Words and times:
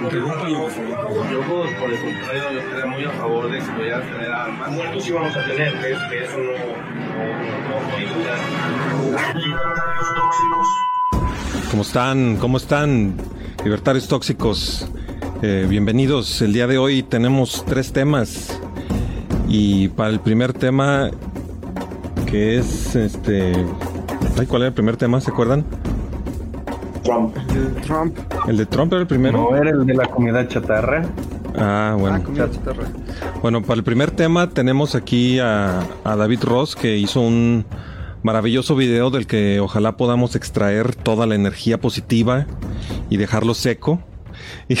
Interrúmpalo, 0.00 0.62
por 0.62 0.70
favor. 0.70 1.30
Yo, 1.30 1.40
por 1.40 1.76
por 1.76 1.90
el 1.92 2.00
contrario, 2.00 2.42
yo 2.52 2.60
estaría 2.60 2.86
muy 2.86 3.04
a 3.04 3.10
favor 3.10 3.50
de 3.50 3.58
que 3.58 3.64
pudiera 3.64 4.00
tener 4.00 4.30
armas. 4.30 4.70
Muertos 4.70 5.04
sí 5.04 5.12
vamos 5.12 5.36
a 5.36 5.44
tener, 5.44 5.72
que, 5.72 5.88
que 6.10 6.24
eso 6.24 6.38
no, 6.38 6.52
no. 6.52 6.58
Libertarios 9.40 10.14
tóxicos. 10.14 10.68
¿Cómo 11.70 11.82
están? 11.82 12.36
¿Cómo 12.36 12.56
están? 12.56 13.14
Libertarios 13.64 14.08
tóxicos. 14.08 14.88
Eh, 15.42 15.66
bienvenidos. 15.68 16.42
El 16.42 16.52
día 16.52 16.66
de 16.66 16.78
hoy 16.78 17.02
tenemos 17.02 17.64
tres 17.64 17.92
temas. 17.92 18.60
Y 19.48 19.88
para 19.88 20.10
el 20.10 20.20
primer 20.20 20.52
tema, 20.52 21.10
que 22.26 22.58
es 22.58 22.94
este. 22.94 23.52
Ay, 24.38 24.46
¿Cuál 24.46 24.62
era 24.62 24.68
el 24.68 24.74
primer 24.74 24.96
tema? 24.96 25.20
¿Se 25.20 25.30
acuerdan? 25.30 25.64
Trump. 27.84 28.18
¿El 28.46 28.56
de 28.56 28.66
Trump 28.66 28.92
era 28.92 29.00
el 29.02 29.06
primero? 29.06 29.38
No 29.50 29.56
era 29.56 29.70
el 29.70 29.86
de 29.86 29.94
la 29.94 30.06
comida 30.06 30.46
chatarra. 30.46 31.06
Ah, 31.56 31.96
bueno. 31.98 32.22
Bueno, 33.42 33.62
para 33.62 33.74
el 33.74 33.84
primer 33.84 34.10
tema 34.10 34.50
tenemos 34.50 34.94
aquí 34.94 35.38
a, 35.38 35.80
a 36.04 36.16
David 36.16 36.44
Ross 36.44 36.76
que 36.76 36.96
hizo 36.98 37.20
un 37.20 37.64
maravilloso 38.22 38.76
video 38.76 39.10
del 39.10 39.26
que 39.26 39.60
ojalá 39.60 39.96
podamos 39.96 40.36
extraer 40.36 40.94
toda 40.94 41.26
la 41.26 41.34
energía 41.34 41.80
positiva 41.80 42.46
y 43.10 43.16
dejarlo 43.16 43.54
seco. 43.54 44.00
Y 44.68 44.76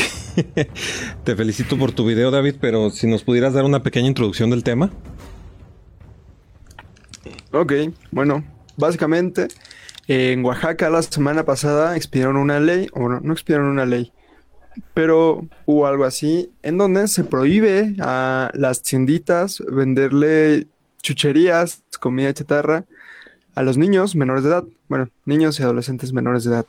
te 1.24 1.34
felicito 1.34 1.76
por 1.78 1.92
tu 1.92 2.04
video, 2.04 2.30
David, 2.30 2.56
pero 2.60 2.90
si 2.90 3.06
nos 3.06 3.24
pudieras 3.24 3.54
dar 3.54 3.64
una 3.64 3.82
pequeña 3.82 4.06
introducción 4.06 4.50
del 4.50 4.62
tema. 4.62 4.90
Ok, 7.52 7.72
bueno, 8.12 8.44
básicamente 8.76 9.48
en 10.08 10.44
Oaxaca 10.44 10.90
la 10.90 11.02
semana 11.02 11.44
pasada 11.44 11.96
expidieron 11.96 12.36
una 12.36 12.58
ley, 12.58 12.88
o 12.94 13.08
no, 13.08 13.20
no 13.20 13.32
expidieron 13.32 13.68
una 13.68 13.86
ley, 13.86 14.12
pero 14.94 15.46
hubo 15.66 15.86
algo 15.86 16.04
así 16.04 16.50
en 16.62 16.78
donde 16.78 17.08
se 17.08 17.24
prohíbe 17.24 17.94
a 18.00 18.50
las 18.54 18.82
tienditas 18.82 19.62
venderle 19.70 20.66
chucherías, 21.02 21.82
comida 22.00 22.32
chatarra 22.32 22.84
a 23.54 23.62
los 23.62 23.76
niños 23.76 24.14
menores 24.14 24.44
de 24.44 24.50
edad, 24.50 24.64
bueno, 24.88 25.10
niños 25.24 25.58
y 25.58 25.64
adolescentes 25.64 26.12
menores 26.12 26.44
de 26.44 26.50
edad. 26.50 26.66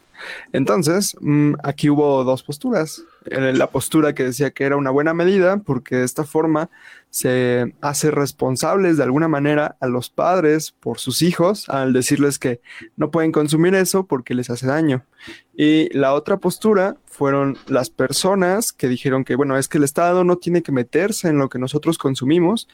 Entonces, 0.53 1.15
mm, 1.21 1.53
aquí 1.63 1.89
hubo 1.89 2.23
dos 2.23 2.41
posturas. 2.41 3.03
Eh, 3.25 3.53
La 3.53 3.67
postura 3.67 4.13
que 4.13 4.23
decía 4.23 4.49
que 4.51 4.63
era 4.63 4.75
una 4.75 4.89
buena 4.89 5.13
medida 5.13 5.57
porque 5.57 5.97
de 5.97 6.03
esta 6.05 6.23
forma 6.23 6.69
se 7.09 7.73
hace 7.81 8.11
responsables 8.11 8.97
de 8.97 9.03
alguna 9.03 9.27
manera 9.27 9.77
a 9.79 9.87
los 9.87 10.09
padres 10.09 10.75
por 10.79 10.99
sus 10.99 11.21
hijos 11.21 11.67
al 11.67 11.91
decirles 11.91 12.37
que 12.37 12.61
no 12.97 13.09
pueden 13.09 13.31
consumir 13.31 13.73
eso 13.75 14.05
porque 14.05 14.35
les 14.35 14.49
hace 14.49 14.67
daño. 14.67 15.05
Y 15.55 15.89
la 15.97 16.13
otra 16.13 16.37
postura 16.37 16.97
fueron 17.05 17.57
las 17.67 17.89
personas 17.89 18.71
que 18.71 18.87
dijeron 18.87 19.25
que, 19.25 19.35
bueno, 19.35 19.57
es 19.57 19.67
que 19.67 19.79
el 19.79 19.83
Estado 19.83 20.23
no 20.23 20.37
tiene 20.37 20.61
que 20.61 20.71
meterse 20.71 21.27
en 21.27 21.39
lo 21.39 21.49
que 21.49 21.59
nosotros 21.59 21.97
consumimos 21.97 22.67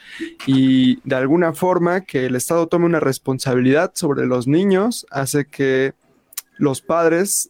y 0.45 0.99
de 1.07 1.15
alguna 1.15 1.53
forma 1.53 2.01
que 2.01 2.25
el 2.25 2.35
Estado 2.35 2.67
tome 2.67 2.85
una 2.85 2.99
responsabilidad 2.99 3.91
sobre 3.95 4.27
los 4.27 4.47
niños 4.47 5.07
hace 5.09 5.45
que 5.45 5.93
los 6.57 6.81
padres 6.81 7.49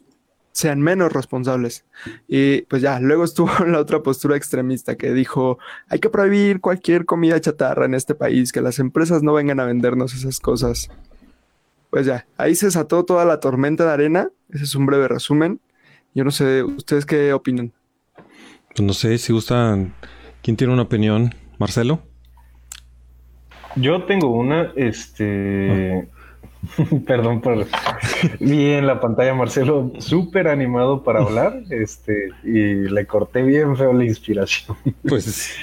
sean 0.55 0.81
menos 0.81 1.11
responsables. 1.11 1.83
Y 2.29 2.61
pues 2.61 2.81
ya, 2.81 3.01
luego 3.01 3.25
estuvo 3.25 3.51
la 3.67 3.77
otra 3.77 4.01
postura 4.01 4.37
extremista 4.37 4.95
que 4.95 5.13
dijo, 5.13 5.59
hay 5.89 5.99
que 5.99 6.09
prohibir 6.09 6.61
cualquier 6.61 7.05
comida 7.05 7.39
chatarra 7.41 7.85
en 7.85 7.93
este 7.93 8.15
país, 8.15 8.53
que 8.53 8.61
las 8.61 8.79
empresas 8.79 9.21
no 9.21 9.33
vengan 9.33 9.59
a 9.59 9.65
vendernos 9.65 10.15
esas 10.15 10.39
cosas. 10.39 10.89
Pues 11.89 12.05
ya, 12.05 12.25
ahí 12.37 12.55
se 12.55 12.67
desató 12.67 13.03
toda 13.03 13.25
la 13.25 13.41
tormenta 13.41 13.85
de 13.85 13.91
arena. 13.91 14.29
Ese 14.49 14.63
es 14.63 14.75
un 14.75 14.85
breve 14.85 15.09
resumen. 15.09 15.59
Yo 16.13 16.23
no 16.23 16.31
sé, 16.31 16.63
¿ustedes 16.63 17.05
qué 17.05 17.33
opinan? 17.33 17.73
Pues 18.73 18.81
no 18.81 18.93
sé 18.93 19.17
si 19.17 19.33
gustan. 19.33 19.93
¿Quién 20.41 20.55
tiene 20.55 20.71
una 20.71 20.83
opinión? 20.83 21.35
¿Marcelo? 21.59 22.01
Yo 23.75 24.03
tengo 24.05 24.29
una, 24.29 24.71
este. 24.77 26.07
Perdón 27.07 27.41
por. 27.41 27.65
Vi 28.39 28.71
en 28.71 28.87
la 28.87 28.99
pantalla 28.99 29.33
Marcelo 29.33 29.91
súper 29.99 30.47
animado 30.47 31.03
para 31.03 31.21
hablar, 31.21 31.61
este, 31.69 32.29
y 32.43 32.73
le 32.89 33.05
corté 33.05 33.43
bien 33.43 33.75
feo 33.75 33.93
la 33.93 34.05
inspiración. 34.05 34.77
Pues. 35.07 35.55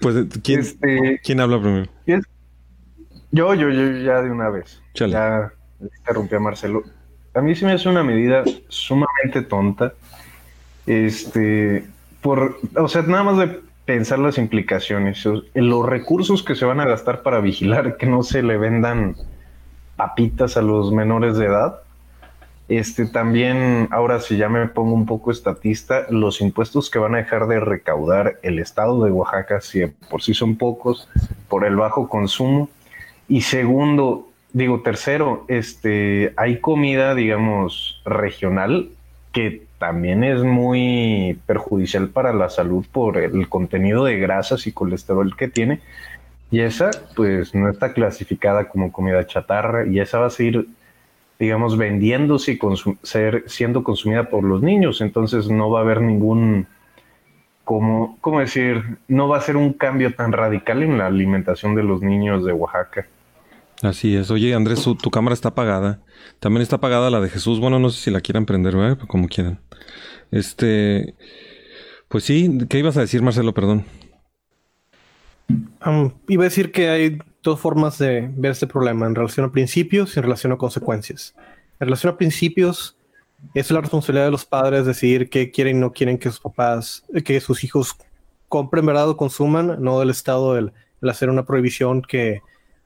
pues 0.00 0.16
¿quién, 0.42 0.60
Este, 0.60 1.20
¿quién 1.22 1.40
habla 1.40 1.60
primero? 1.60 1.90
yo, 3.30 3.54
yo, 3.54 3.70
yo, 3.70 3.90
ya 3.98 4.22
de 4.22 4.30
una 4.30 4.48
vez. 4.50 4.80
Chale. 4.94 5.12
Ya 5.12 5.52
interrumpí 5.80 6.34
a 6.36 6.40
Marcelo. 6.40 6.82
A 7.34 7.40
mí 7.40 7.54
sí 7.54 7.64
me 7.64 7.72
hace 7.72 7.88
una 7.88 8.04
medida 8.04 8.44
sumamente 8.68 9.42
tonta. 9.42 9.94
Este, 10.86 11.84
por, 12.20 12.58
o 12.76 12.88
sea, 12.88 13.02
nada 13.02 13.24
más 13.24 13.38
de 13.38 13.60
pensar 13.84 14.18
las 14.18 14.38
implicaciones, 14.38 15.24
los 15.54 15.86
recursos 15.86 16.42
que 16.42 16.54
se 16.54 16.64
van 16.64 16.80
a 16.80 16.86
gastar 16.86 17.22
para 17.22 17.40
vigilar 17.40 17.96
que 17.96 18.06
no 18.06 18.22
se 18.22 18.42
le 18.42 18.56
vendan 18.56 19.16
papitas 19.96 20.56
a 20.56 20.62
los 20.62 20.92
menores 20.92 21.36
de 21.36 21.46
edad. 21.46 21.80
Este 22.68 23.06
también, 23.06 23.88
ahora 23.90 24.20
si 24.20 24.36
ya 24.36 24.48
me 24.48 24.66
pongo 24.68 24.94
un 24.94 25.04
poco 25.04 25.30
estatista, 25.30 26.06
los 26.10 26.40
impuestos 26.40 26.90
que 26.90 26.98
van 26.98 27.14
a 27.14 27.18
dejar 27.18 27.46
de 27.46 27.60
recaudar 27.60 28.38
el 28.42 28.58
estado 28.58 29.04
de 29.04 29.10
Oaxaca, 29.10 29.60
si 29.60 29.86
por 30.08 30.22
sí 30.22 30.32
son 30.32 30.56
pocos, 30.56 31.08
por 31.48 31.64
el 31.66 31.76
bajo 31.76 32.08
consumo. 32.08 32.70
Y 33.28 33.42
segundo, 33.42 34.28
digo, 34.52 34.80
tercero, 34.82 35.44
este, 35.48 36.32
hay 36.36 36.60
comida, 36.60 37.14
digamos, 37.14 38.00
regional 38.04 38.90
que 39.32 39.66
también 39.78 40.22
es 40.22 40.42
muy 40.44 41.40
perjudicial 41.46 42.08
para 42.08 42.32
la 42.32 42.50
salud 42.50 42.86
por 42.92 43.16
el 43.16 43.48
contenido 43.48 44.04
de 44.04 44.18
grasas 44.18 44.66
y 44.66 44.72
colesterol 44.72 45.36
que 45.36 45.48
tiene. 45.48 45.80
Y 46.52 46.60
esa, 46.60 46.90
pues, 47.16 47.54
no 47.54 47.70
está 47.70 47.94
clasificada 47.94 48.68
como 48.68 48.92
comida 48.92 49.26
chatarra 49.26 49.86
y 49.86 49.98
esa 50.00 50.18
va 50.18 50.26
a 50.26 50.30
seguir, 50.30 50.68
digamos, 51.38 51.78
vendiéndose 51.78 52.52
y 52.52 52.58
ser, 53.02 53.44
siendo 53.46 53.82
consumida 53.82 54.28
por 54.28 54.44
los 54.44 54.62
niños. 54.62 55.00
Entonces 55.00 55.48
no 55.48 55.70
va 55.70 55.78
a 55.78 55.82
haber 55.82 56.02
ningún, 56.02 56.66
como, 57.64 58.18
¿cómo 58.20 58.40
decir? 58.40 58.98
No 59.08 59.28
va 59.28 59.38
a 59.38 59.40
ser 59.40 59.56
un 59.56 59.72
cambio 59.72 60.14
tan 60.14 60.30
radical 60.30 60.82
en 60.82 60.98
la 60.98 61.06
alimentación 61.06 61.74
de 61.74 61.84
los 61.84 62.02
niños 62.02 62.44
de 62.44 62.52
Oaxaca. 62.52 63.06
Así 63.82 64.14
es. 64.14 64.30
Oye, 64.30 64.54
Andrés, 64.54 64.86
tu 65.02 65.10
cámara 65.10 65.32
está 65.32 65.48
apagada. 65.48 66.00
También 66.38 66.60
está 66.60 66.76
apagada 66.76 67.08
la 67.08 67.20
de 67.20 67.30
Jesús. 67.30 67.60
Bueno, 67.60 67.78
no 67.78 67.88
sé 67.88 67.98
si 67.98 68.10
la 68.10 68.20
quieran 68.20 68.44
prender, 68.44 68.76
¿verdad? 68.76 68.98
Como 69.08 69.26
quieran. 69.26 69.58
Este. 70.30 71.14
Pues 72.08 72.24
sí, 72.24 72.58
¿qué 72.68 72.78
ibas 72.78 72.98
a 72.98 73.00
decir, 73.00 73.22
Marcelo? 73.22 73.54
Perdón. 73.54 73.86
Iba 76.28 76.42
a 76.42 76.48
decir 76.48 76.72
que 76.72 76.88
hay 76.88 77.18
dos 77.42 77.60
formas 77.60 77.98
de 77.98 78.30
ver 78.34 78.52
este 78.52 78.66
problema, 78.66 79.06
en 79.06 79.14
relación 79.14 79.46
a 79.46 79.52
principios 79.52 80.14
y 80.14 80.20
en 80.20 80.24
relación 80.24 80.52
a 80.52 80.56
consecuencias. 80.56 81.34
En 81.80 81.86
relación 81.88 82.12
a 82.12 82.16
principios, 82.16 82.96
es 83.54 83.70
la 83.70 83.80
responsabilidad 83.80 84.26
de 84.26 84.30
los 84.30 84.44
padres 84.44 84.86
decidir 84.86 85.28
qué 85.28 85.50
quieren 85.50 85.78
y 85.78 85.80
no 85.80 85.92
quieren 85.92 86.18
que 86.18 86.30
sus 86.30 86.40
papás, 86.40 87.04
que 87.24 87.40
sus 87.40 87.64
hijos 87.64 87.96
compren, 88.48 88.86
¿verdad? 88.86 89.08
O 89.08 89.16
consuman, 89.16 89.82
no 89.82 89.98
del 89.98 90.10
Estado 90.10 90.56
el, 90.56 90.72
el 91.00 91.08
hacer 91.08 91.28
una 91.28 91.44
prohibición 91.44 92.02
que 92.02 92.40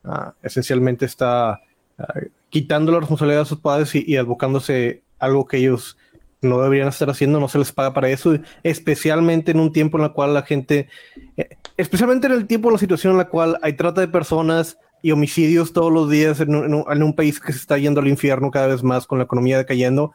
ah, 0.04 0.34
esencialmente 0.42 1.04
está 1.04 1.60
ah, 1.98 2.14
quitando 2.48 2.92
la 2.92 3.00
responsabilidad 3.00 3.42
de 3.42 3.46
sus 3.46 3.60
padres 3.60 3.94
y, 3.94 4.04
y 4.06 4.16
advocándose 4.16 5.02
algo 5.18 5.46
que 5.46 5.58
ellos 5.58 5.98
no 6.40 6.60
deberían 6.60 6.88
estar 6.88 7.10
haciendo, 7.10 7.40
no 7.40 7.48
se 7.48 7.58
les 7.58 7.72
paga 7.72 7.92
para 7.92 8.08
eso, 8.08 8.38
especialmente 8.62 9.50
en 9.50 9.60
un 9.60 9.72
tiempo 9.72 9.98
en 9.98 10.04
el 10.04 10.12
cual 10.12 10.34
la 10.34 10.42
gente 10.42 10.88
eh, 11.36 11.56
especialmente 11.76 12.26
en 12.26 12.32
el 12.32 12.46
tiempo, 12.46 12.70
la 12.70 12.78
situación 12.78 13.12
en 13.12 13.18
la 13.18 13.28
cual 13.28 13.58
hay 13.62 13.74
trata 13.74 14.00
de 14.00 14.08
personas 14.08 14.78
y 15.02 15.10
homicidios 15.12 15.72
todos 15.72 15.92
los 15.92 16.10
días 16.10 16.40
en 16.40 16.54
un, 16.54 17.14
país 17.14 17.38
que 17.38 17.52
se 17.52 17.58
está 17.58 17.78
yendo 17.78 18.00
al 18.00 18.08
infierno 18.08 18.50
cada 18.50 18.66
vez 18.66 18.82
más 18.82 19.06
con 19.06 19.18
la 19.18 19.24
economía 19.24 19.58
decayendo, 19.58 20.12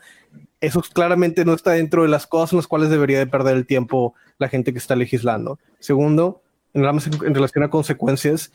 eso 0.60 0.82
claramente 0.82 1.46
no 1.46 1.54
está 1.54 1.72
dentro 1.72 2.04
de 2.04 2.10
las 2.10 2.28
cosas 2.28 2.54
en 2.54 2.58
las 2.58 2.68
cuales 2.68 2.90
debería 2.90 3.20
de 3.20 3.28
perder 3.28 3.56
el 3.56 3.66
tiempo 3.66 4.16
la 4.38 4.50
gente 4.50 4.74
que 4.74 4.80
está 4.80 4.96
legislando. 4.96 5.60
Segundo, 5.80 6.42
en, 6.74 6.84
la- 6.84 6.92
en 6.92 7.36
relación 7.36 7.64
a 7.64 7.70
consecuencias, 7.70 8.52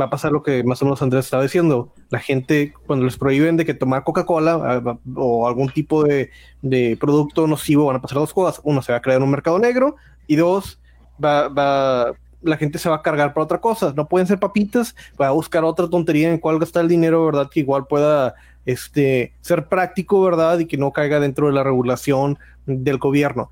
va 0.00 0.06
a 0.06 0.10
pasar 0.10 0.32
lo 0.32 0.42
que 0.42 0.62
más 0.64 0.82
o 0.82 0.84
menos 0.84 1.00
Andrés 1.02 1.26
estaba 1.26 1.42
diciendo. 1.42 1.92
La 2.10 2.18
gente, 2.18 2.74
cuando 2.86 3.04
les 3.04 3.16
prohíben 3.16 3.56
de 3.56 3.64
que 3.64 3.74
tomar 3.74 4.04
Coca-Cola 4.04 4.82
ah, 4.84 4.98
o 5.16 5.46
algún 5.46 5.68
tipo 5.70 6.04
de, 6.04 6.30
de 6.62 6.96
producto 7.00 7.46
nocivo, 7.46 7.86
van 7.86 7.96
a 7.96 8.02
pasar 8.02 8.18
dos 8.18 8.34
cosas. 8.34 8.60
Uno, 8.64 8.82
se 8.82 8.92
va 8.92 8.98
a 8.98 9.02
crear 9.02 9.22
un 9.22 9.30
mercado 9.30 9.58
negro 9.58 9.96
y 10.26 10.36
dos, 10.36 10.80
va, 11.22 11.48
va, 11.48 12.12
la 12.42 12.56
gente 12.56 12.78
se 12.78 12.88
va 12.88 12.96
a 12.96 13.02
cargar 13.02 13.34
para 13.34 13.44
otra 13.44 13.60
cosa. 13.60 13.92
No 13.96 14.08
pueden 14.08 14.26
ser 14.26 14.38
papitas, 14.38 14.94
va 15.20 15.28
a 15.28 15.32
buscar 15.32 15.64
otra 15.64 15.88
tontería 15.88 16.30
en 16.30 16.38
cuál 16.38 16.58
gastar 16.58 16.82
el 16.82 16.88
dinero, 16.88 17.24
¿verdad? 17.26 17.48
Que 17.50 17.60
igual 17.60 17.86
pueda 17.86 18.34
este, 18.66 19.32
ser 19.40 19.66
práctico, 19.66 20.22
¿verdad? 20.22 20.58
Y 20.58 20.66
que 20.66 20.76
no 20.76 20.92
caiga 20.92 21.20
dentro 21.20 21.46
de 21.46 21.52
la 21.52 21.64
regulación 21.64 22.38
del 22.66 22.98
gobierno. 22.98 23.50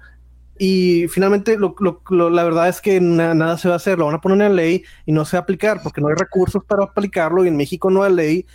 Y 0.58 1.06
finalmente, 1.08 1.58
la 1.58 2.44
verdad 2.44 2.68
es 2.68 2.80
que 2.80 3.00
nada 3.00 3.58
se 3.58 3.68
va 3.68 3.74
a 3.74 3.76
hacer, 3.76 3.98
lo 3.98 4.06
van 4.06 4.14
a 4.14 4.20
poner 4.20 4.46
en 4.46 4.56
ley 4.56 4.84
y 5.04 5.12
no 5.12 5.24
se 5.24 5.36
va 5.36 5.40
a 5.40 5.42
aplicar 5.42 5.82
porque 5.82 6.00
no 6.00 6.08
hay 6.08 6.14
recursos 6.14 6.64
para 6.64 6.84
aplicarlo 6.84 7.44
y 7.44 7.48
en 7.48 7.56
México 7.56 7.90
no 7.90 8.02
hay 8.02 8.14
ley 8.14 8.46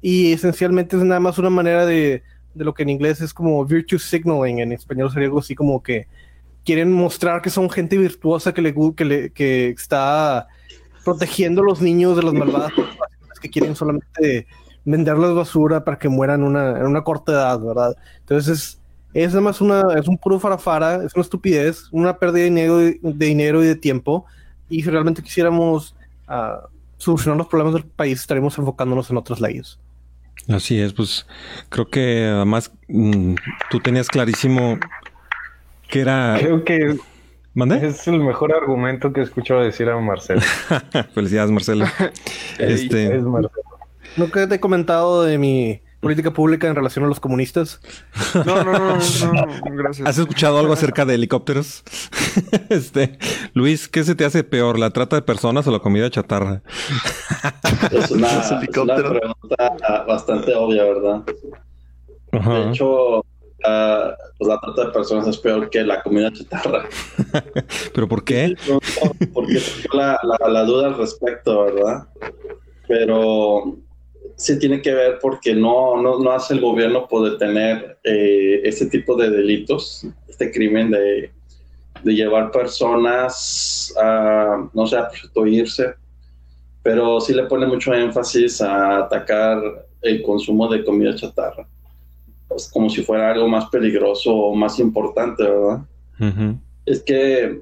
y 0.00 0.32
esencialmente 0.32 0.96
es 0.96 1.02
nada 1.02 1.18
más 1.18 1.36
una 1.38 1.50
manera 1.50 1.84
de, 1.84 2.22
de 2.54 2.64
lo 2.64 2.74
que 2.74 2.84
en 2.84 2.90
inglés 2.90 3.20
es 3.20 3.34
como 3.34 3.64
virtue 3.64 3.98
signaling, 3.98 4.60
en 4.60 4.72
español 4.72 5.10
sería 5.10 5.26
algo 5.26 5.40
así 5.40 5.56
como 5.56 5.82
que 5.82 6.06
quieren 6.68 6.92
mostrar 6.92 7.40
que 7.40 7.48
son 7.48 7.70
gente 7.70 7.96
virtuosa 7.96 8.52
que, 8.52 8.60
le, 8.60 9.30
que, 9.32 9.70
está 9.70 10.48
protegiendo 11.02 11.62
a 11.62 11.64
los 11.64 11.80
niños 11.80 12.14
de 12.14 12.22
las 12.22 12.34
malvadas 12.34 12.72
que 13.40 13.48
quieren 13.48 13.74
solamente 13.74 14.46
venderles 14.84 15.34
basura 15.34 15.82
para 15.82 15.98
que 15.98 16.10
mueran 16.10 16.42
una, 16.42 16.76
en 16.78 16.84
una 16.84 17.02
corta 17.04 17.32
edad, 17.32 17.58
¿verdad? 17.58 17.96
Entonces 18.20 18.78
es, 19.14 19.30
nada 19.30 19.40
más 19.40 19.62
una, 19.62 19.94
es 19.98 20.08
un 20.08 20.18
puro 20.18 20.38
farafara, 20.38 21.02
es 21.06 21.14
una 21.14 21.22
estupidez, 21.22 21.84
una 21.90 22.18
pérdida 22.18 22.42
de 22.42 22.50
dinero, 22.50 22.76
de, 22.76 22.98
dinero 23.02 23.64
y 23.64 23.66
de 23.66 23.74
tiempo. 23.74 24.26
Y 24.68 24.82
si 24.82 24.90
realmente 24.90 25.22
quisiéramos 25.22 25.96
uh, 26.28 26.68
solucionar 26.98 27.38
los 27.38 27.46
problemas 27.46 27.72
del 27.72 27.84
país, 27.84 28.20
estaríamos 28.20 28.58
enfocándonos 28.58 29.08
en 29.08 29.16
otras 29.16 29.40
leyes. 29.40 29.78
Así 30.48 30.78
es, 30.78 30.92
pues 30.92 31.26
creo 31.70 31.88
que 31.88 32.26
además 32.26 32.70
mm, 32.88 33.36
tú 33.70 33.80
tenías 33.80 34.08
clarísimo 34.08 34.78
que 35.88 36.00
era... 36.00 36.36
Creo 36.38 36.64
que 36.64 36.98
es 37.82 38.06
el 38.06 38.20
mejor 38.20 38.54
argumento 38.54 39.12
que 39.12 39.20
he 39.20 39.22
escuchado 39.24 39.62
decir 39.62 39.88
a 39.88 39.98
Marcelo. 39.98 40.42
Felicidades, 41.14 41.50
Marcelo. 41.50 41.86
este... 42.58 43.16
Es 43.16 43.22
Marcelo. 43.22 43.50
Nunca 44.16 44.48
te 44.48 44.56
he 44.56 44.60
comentado 44.60 45.24
de 45.24 45.38
mi 45.38 45.80
política 46.00 46.32
pública 46.32 46.68
en 46.68 46.76
relación 46.76 47.04
a 47.04 47.08
los 47.08 47.20
comunistas. 47.20 47.80
No, 48.44 48.62
no, 48.62 48.72
no, 48.72 48.96
no, 48.96 49.76
gracias. 49.76 50.06
¿Has 50.06 50.18
escuchado 50.18 50.58
algo 50.58 50.72
acerca 50.72 51.04
de 51.04 51.14
helicópteros? 51.14 51.82
este, 52.68 53.18
Luis, 53.54 53.88
¿qué 53.88 54.04
se 54.04 54.14
te 54.14 54.24
hace 54.24 54.44
peor, 54.44 54.78
la 54.78 54.90
trata 54.90 55.16
de 55.16 55.22
personas 55.22 55.66
o 55.66 55.70
la 55.70 55.78
comida 55.78 56.10
chatarra? 56.10 56.62
es, 57.90 58.10
una, 58.10 58.28
pregunta 58.60 60.04
bastante 60.06 60.54
obvia, 60.54 60.84
¿verdad? 60.84 61.22
De 62.32 62.68
hecho, 62.68 63.24
pues 63.60 64.48
la 64.48 64.60
trata 64.60 64.86
de 64.86 64.92
personas 64.92 65.26
es 65.26 65.38
peor 65.38 65.68
que 65.70 65.82
la 65.82 66.02
comida 66.02 66.32
chatarra. 66.32 66.88
¿Pero 67.94 68.08
por 68.08 68.24
qué? 68.24 68.54
Porque 69.32 69.60
la, 69.92 70.18
la, 70.22 70.48
la 70.48 70.64
duda 70.64 70.88
al 70.88 70.96
respecto, 70.96 71.64
¿verdad? 71.64 72.08
Pero 72.86 73.78
sí 74.38 74.58
tiene 74.58 74.80
que 74.80 74.94
ver 74.94 75.18
porque 75.20 75.54
no, 75.54 76.00
no, 76.00 76.20
no 76.20 76.30
hace 76.30 76.54
el 76.54 76.60
gobierno 76.60 77.08
por 77.08 77.30
detener 77.30 77.98
eh, 78.04 78.60
este 78.64 78.86
tipo 78.86 79.16
de 79.16 79.30
delitos, 79.30 80.06
este 80.28 80.52
crimen 80.52 80.92
de, 80.92 81.32
de 82.02 82.14
llevar 82.14 82.52
personas 82.52 83.92
a, 84.00 84.68
no 84.72 84.86
sé, 84.86 84.96
a 84.96 85.08
prostituirse, 85.08 85.94
pero 86.82 87.20
sí 87.20 87.34
le 87.34 87.44
pone 87.44 87.66
mucho 87.66 87.92
énfasis 87.92 88.60
a 88.60 88.98
atacar 88.98 89.60
el 90.02 90.22
consumo 90.22 90.68
de 90.68 90.84
comida 90.84 91.16
chatarra, 91.16 91.66
pues 92.48 92.70
como 92.72 92.88
si 92.88 93.02
fuera 93.02 93.30
algo 93.30 93.48
más 93.48 93.68
peligroso 93.68 94.34
o 94.34 94.54
más 94.54 94.78
importante, 94.78 95.44
¿verdad? 95.44 95.80
Es 96.86 97.02
que 97.02 97.60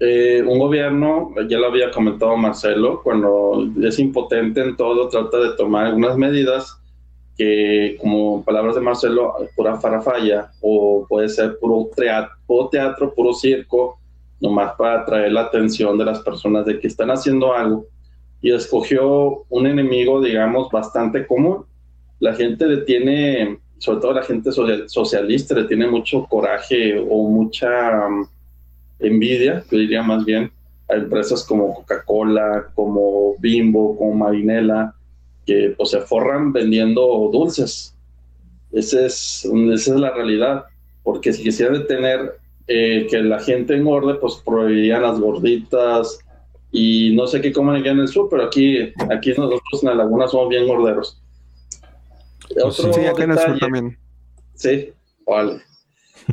eh, 0.00 0.42
un 0.42 0.58
gobierno, 0.58 1.32
ya 1.48 1.58
lo 1.58 1.68
había 1.68 1.90
comentado 1.90 2.36
Marcelo, 2.36 3.02
cuando 3.04 3.68
es 3.82 3.98
impotente 3.98 4.60
en 4.60 4.76
todo, 4.76 5.08
trata 5.08 5.38
de 5.38 5.56
tomar 5.56 5.86
algunas 5.86 6.16
medidas 6.16 6.82
que, 7.36 7.96
como 8.00 8.44
palabras 8.44 8.74
de 8.74 8.80
Marcelo, 8.80 9.34
pura 9.54 9.80
farafalla, 9.80 10.50
o 10.60 11.06
puede 11.08 11.28
ser 11.28 11.58
puro 11.58 11.88
teatro, 11.94 12.34
puro, 12.46 12.68
teatro, 12.68 13.14
puro 13.14 13.32
circo, 13.32 13.98
nomás 14.40 14.74
para 14.76 15.02
atraer 15.02 15.32
la 15.32 15.42
atención 15.42 15.96
de 15.96 16.04
las 16.04 16.20
personas 16.20 16.66
de 16.66 16.80
que 16.80 16.88
están 16.88 17.10
haciendo 17.10 17.54
algo. 17.54 17.86
Y 18.40 18.52
escogió 18.52 19.44
un 19.48 19.66
enemigo, 19.68 20.20
digamos, 20.20 20.68
bastante 20.70 21.26
común. 21.26 21.64
La 22.18 22.34
gente 22.34 22.66
le 22.66 22.78
tiene, 22.78 23.60
sobre 23.82 24.00
todo 24.00 24.12
la 24.12 24.22
gente 24.22 24.52
socialista, 24.52 25.56
le 25.56 25.64
tiene 25.64 25.88
mucho 25.88 26.24
coraje 26.30 26.96
o 26.96 27.28
mucha 27.28 28.06
envidia, 29.00 29.64
yo 29.68 29.76
diría 29.76 30.04
más 30.04 30.24
bien, 30.24 30.52
a 30.88 30.94
empresas 30.94 31.42
como 31.42 31.74
Coca-Cola, 31.74 32.68
como 32.76 33.34
Bimbo, 33.40 33.98
como 33.98 34.14
Marinela, 34.14 34.94
que 35.44 35.74
pues, 35.76 35.90
se 35.90 36.00
forran 36.02 36.52
vendiendo 36.52 37.28
dulces. 37.32 37.92
Ese 38.70 39.06
es, 39.06 39.44
esa 39.44 39.94
es 39.94 40.00
la 40.00 40.12
realidad, 40.12 40.66
porque 41.02 41.32
si 41.32 41.42
quisieran 41.42 41.74
detener 41.74 42.34
eh, 42.68 43.08
que 43.10 43.20
la 43.20 43.40
gente 43.40 43.74
engorde, 43.74 44.14
pues 44.14 44.40
prohibirían 44.46 45.02
las 45.02 45.18
gorditas 45.18 46.20
y 46.70 47.16
no 47.16 47.26
sé 47.26 47.40
qué 47.40 47.52
comen 47.52 47.80
aquí 47.80 47.88
en 47.88 47.98
el 47.98 48.06
sur, 48.06 48.28
pero 48.30 48.44
aquí, 48.44 48.92
aquí 49.10 49.30
nosotros 49.30 49.82
en 49.82 49.88
la 49.88 49.96
laguna 49.96 50.28
somos 50.28 50.50
bien 50.50 50.68
gorderos. 50.68 51.20
Pues 52.54 52.76
sí, 52.76 53.06
acá 53.06 53.24
en 53.24 53.30
el 53.32 53.38
sur 53.38 53.58
también. 53.58 53.98
Sí, 54.54 54.92
vale. 55.26 55.62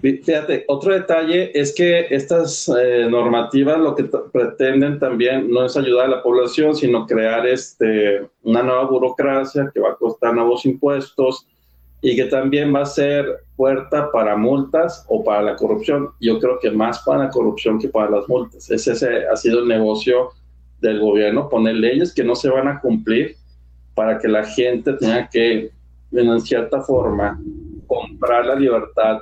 Fíjate, 0.02 0.66
otro 0.68 0.94
detalle 0.94 1.52
es 1.60 1.74
que 1.74 2.08
estas 2.12 2.70
eh, 2.70 3.08
normativas 3.10 3.80
lo 3.80 3.96
que 3.96 4.04
pretenden 4.32 5.00
también 5.00 5.50
no 5.50 5.66
es 5.66 5.76
ayudar 5.76 6.06
a 6.06 6.10
la 6.18 6.24
población, 6.24 6.76
sino 6.76 7.08
crear 7.08 7.48
este, 7.48 8.22
una 8.44 8.62
nueva 8.62 8.86
burocracia 8.86 9.72
que 9.74 9.80
va 9.80 9.92
a 9.92 9.96
costar 9.96 10.36
nuevos 10.36 10.66
impuestos 10.66 11.48
y 12.02 12.16
que 12.16 12.26
también 12.26 12.74
va 12.74 12.82
a 12.82 12.86
ser 12.86 13.44
puerta 13.56 14.12
para 14.12 14.38
multas 14.38 15.06
o 15.10 15.24
para 15.24 15.42
la 15.42 15.56
corrupción. 15.56 16.12
Yo 16.22 16.40
creo 16.40 16.60
que 16.60 16.72
más 16.72 17.00
para 17.00 17.26
la 17.26 17.30
corrupción 17.30 17.80
que 17.80 17.90
para 17.90 18.12
las 18.12 18.30
multas. 18.30 18.70
Ese, 18.70 18.92
ha 19.28 19.36
sido 19.36 19.60
el 19.60 19.68
negocio 19.68 20.30
del 20.80 21.00
gobierno, 21.00 21.50
poner 21.50 21.76
leyes 21.76 22.14
que 22.14 22.24
no 22.24 22.36
se 22.36 22.50
van 22.50 22.68
a 22.68 22.80
cumplir 22.80 23.36
para 23.96 24.18
que 24.18 24.30
la 24.30 24.46
gente 24.46 24.94
tenga 24.94 25.28
que, 25.30 25.72
en 26.12 26.42
cierta 26.42 26.82
forma, 26.82 27.40
comprar 27.88 28.46
la 28.46 28.56
libertad 28.56 29.20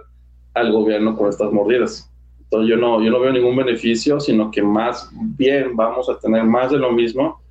al 0.54 0.72
gobierno 0.72 1.16
con 1.16 1.30
estas 1.30 1.52
mordidas. 1.52 2.12
Entonces 2.40 2.70
yo 2.70 2.78
no, 2.78 3.04
yo 3.04 3.12
no 3.12 3.20
veo 3.20 3.32
ningún 3.32 3.56
beneficio, 3.56 4.20
sino 4.20 4.52
que 4.52 4.62
más 4.62 5.10
bien 5.38 5.76
vamos 5.76 6.10
a 6.10 6.18
tener 6.18 6.44
más 6.44 6.72
de 6.72 6.78
lo 6.78 6.92
mismo 6.92 7.42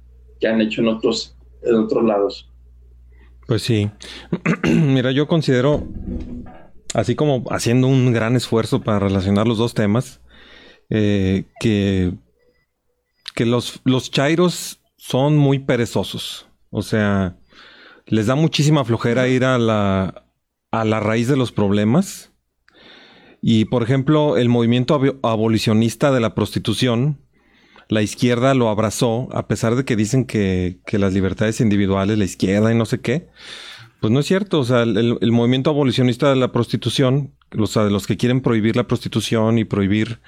que 0.41 0.49
han 0.49 0.61
hecho 0.61 0.81
en 0.81 0.89
otros, 0.89 1.37
en 1.63 1.75
otros 1.77 2.05
lados. 2.05 2.51
Pues 3.47 3.63
sí. 3.63 3.91
Mira, 4.65 5.13
yo 5.13 5.29
considero, 5.29 5.87
así 6.95 7.15
como 7.15 7.45
haciendo 7.51 7.89
un 7.89 8.13
gran 8.13 8.37
esfuerzo 8.37 8.83
para 8.83 8.99
relacionar 8.99 9.47
los 9.47 9.59
dos 9.59 9.75
temas, 9.75 10.21
eh, 10.89 11.45
que, 11.61 12.13
que 13.35 13.45
los, 13.45 13.81
los 13.85 14.11
chairos 14.11 14.81
son 14.97 15.37
muy 15.37 15.59
perezosos. 15.59 16.49
O 16.71 16.83
sea, 16.83 17.37
les 18.07 18.27
da 18.27 18.35
muchísima 18.35 18.85
flojera 18.85 19.29
ir 19.29 19.45
a 19.45 19.59
la, 19.59 20.27
a 20.71 20.85
la 20.85 21.01
raíz 21.01 21.29
de 21.29 21.37
los 21.37 21.53
problemas 21.53 22.33
y 23.49 23.67
por 23.67 23.85
ejemplo, 23.85 24.37
el 24.37 24.49
movimiento 24.49 25.01
abolicionista 25.23 26.11
de 26.11 26.19
la 26.19 26.35
prostitución, 26.35 27.21
la 27.89 28.03
izquierda 28.03 28.55
lo 28.55 28.69
abrazó, 28.69 29.29
a 29.33 29.47
pesar 29.47 29.77
de 29.77 29.85
que 29.85 29.95
dicen 29.95 30.25
que, 30.25 30.81
las 30.91 31.13
libertades 31.13 31.61
individuales, 31.61 32.19
la 32.19 32.25
izquierda 32.25 32.73
y 32.73 32.77
no 32.77 32.87
sé 32.87 33.01
qué. 33.01 33.29
Pues 34.01 34.13
no 34.13 34.19
es 34.19 34.27
cierto. 34.27 34.59
O 34.59 34.65
sea, 34.65 34.83
el, 34.83 35.31
movimiento 35.31 35.71
abolicionista 35.71 36.29
de 36.29 36.35
la 36.35 36.51
prostitución, 36.51 37.37
o 37.57 37.69
sea, 37.69 37.85
de 37.85 37.93
los 37.93 38.09
que 38.09 38.17
quieren 38.17 38.41
prohibir 38.41 38.75
la 38.75 38.89
prostitución 38.89 39.59
y 39.59 39.65
prohibir 39.65 40.19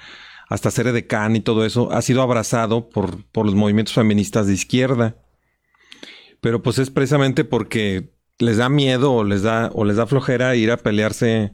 hasta 0.47 0.71
ser 0.71 0.87
edecán 0.87 1.35
y 1.35 1.41
todo 1.41 1.65
eso, 1.65 1.91
ha 1.91 2.01
sido 2.01 2.21
abrazado 2.21 2.87
por, 2.87 3.25
por 3.33 3.45
los 3.45 3.53
movimientos 3.53 3.95
feministas 3.95 4.47
de 4.47 4.53
izquierda. 4.53 5.17
Pero 6.41 6.61
pues 6.61 6.79
es 6.79 6.89
precisamente 6.89 7.43
porque 7.43 8.11
les 8.37 8.57
da 8.57 8.69
miedo 8.69 9.13
o 9.13 9.23
les 9.23 9.41
da, 9.43 9.69
o 9.73 9.83
les 9.85 9.97
da 9.97 10.07
flojera 10.07 10.55
ir 10.55 10.71
a 10.71 10.77
pelearse 10.77 11.53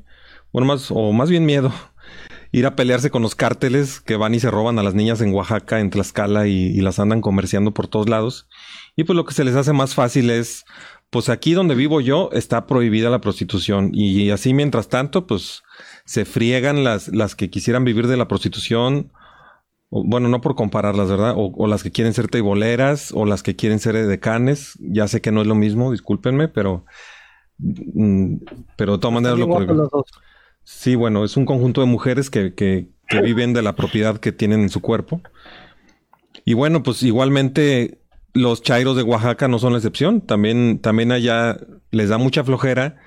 bueno, 0.55 0.67
más, 0.67 0.89
o 0.89 1.11
más 1.11 1.29
bien 1.29 1.45
miedo, 1.45 1.73
ir 2.53 2.65
a 2.65 2.77
pelearse 2.77 3.09
con 3.09 3.21
los 3.21 3.35
cárteles 3.35 3.99
que 3.99 4.15
van 4.15 4.33
y 4.33 4.39
se 4.39 4.49
roban 4.49 4.79
a 4.79 4.83
las 4.83 4.93
niñas 4.93 5.19
en 5.19 5.33
Oaxaca, 5.33 5.81
en 5.81 5.89
Tlaxcala 5.89 6.47
y, 6.47 6.79
las 6.79 6.97
andan 6.97 7.19
comerciando 7.19 7.73
por 7.73 7.89
todos 7.89 8.07
lados. 8.07 8.47
Y 8.95 9.03
pues 9.03 9.17
lo 9.17 9.25
que 9.25 9.33
se 9.33 9.43
les 9.43 9.55
hace 9.55 9.73
más 9.73 9.95
fácil 9.95 10.29
es, 10.29 10.63
pues 11.09 11.27
aquí 11.27 11.51
donde 11.51 11.75
vivo 11.75 11.99
yo 11.99 12.29
está 12.31 12.67
prohibida 12.67 13.09
la 13.09 13.19
prostitución 13.19 13.91
y 13.93 14.29
así 14.29 14.53
mientras 14.53 14.87
tanto, 14.87 15.27
pues 15.27 15.61
se 16.05 16.23
friegan 16.23 16.85
las, 16.85 17.09
las 17.09 17.35
que 17.35 17.49
quisieran 17.49 17.83
vivir 17.83 18.07
de 18.07 18.15
la 18.15 18.29
prostitución. 18.29 19.11
Bueno, 20.03 20.27
no 20.27 20.41
por 20.41 20.55
compararlas, 20.55 21.09
¿verdad? 21.09 21.35
O, 21.37 21.67
las 21.67 21.83
que 21.83 21.91
quieren 21.91 22.13
ser 22.13 22.27
teiboleras 22.27 23.11
o 23.13 23.25
las 23.25 23.43
que 23.43 23.55
quieren 23.55 23.79
ser 23.79 23.95
decanes. 24.07 24.77
Ya 24.79 25.07
sé 25.07 25.21
que 25.21 25.31
no 25.31 25.41
es 25.41 25.47
lo 25.47 25.55
mismo, 25.55 25.91
discúlpenme, 25.91 26.47
pero... 26.47 26.85
Mm, 27.57 28.37
pero 28.75 28.93
de 28.93 28.99
todas 28.99 29.13
maneras 29.13 29.39
lo 29.39 29.47
prohíben. 29.47 29.77
Sí, 30.63 30.95
bueno, 30.95 31.23
es 31.23 31.37
un 31.37 31.45
conjunto 31.45 31.79
de 31.79 31.87
mujeres 31.87 32.29
que, 32.29 32.53
que, 32.53 32.89
viven 33.21 33.53
de 33.53 33.61
la 33.61 33.75
propiedad 33.75 34.17
que 34.17 34.31
tienen 34.31 34.61
en 34.61 34.69
su 34.69 34.81
cuerpo. 34.81 35.21
Y 36.43 36.55
bueno, 36.55 36.83
pues 36.83 37.01
igualmente 37.03 38.01
los 38.33 38.63
chairos 38.63 38.97
de 38.97 39.03
Oaxaca 39.03 39.47
no 39.47 39.59
son 39.59 39.73
la 39.73 39.77
excepción. 39.77 40.21
También, 40.21 40.79
también 40.79 41.11
allá 41.11 41.57
les 41.91 42.09
da 42.09 42.17
mucha 42.17 42.43
flojera 42.43 42.97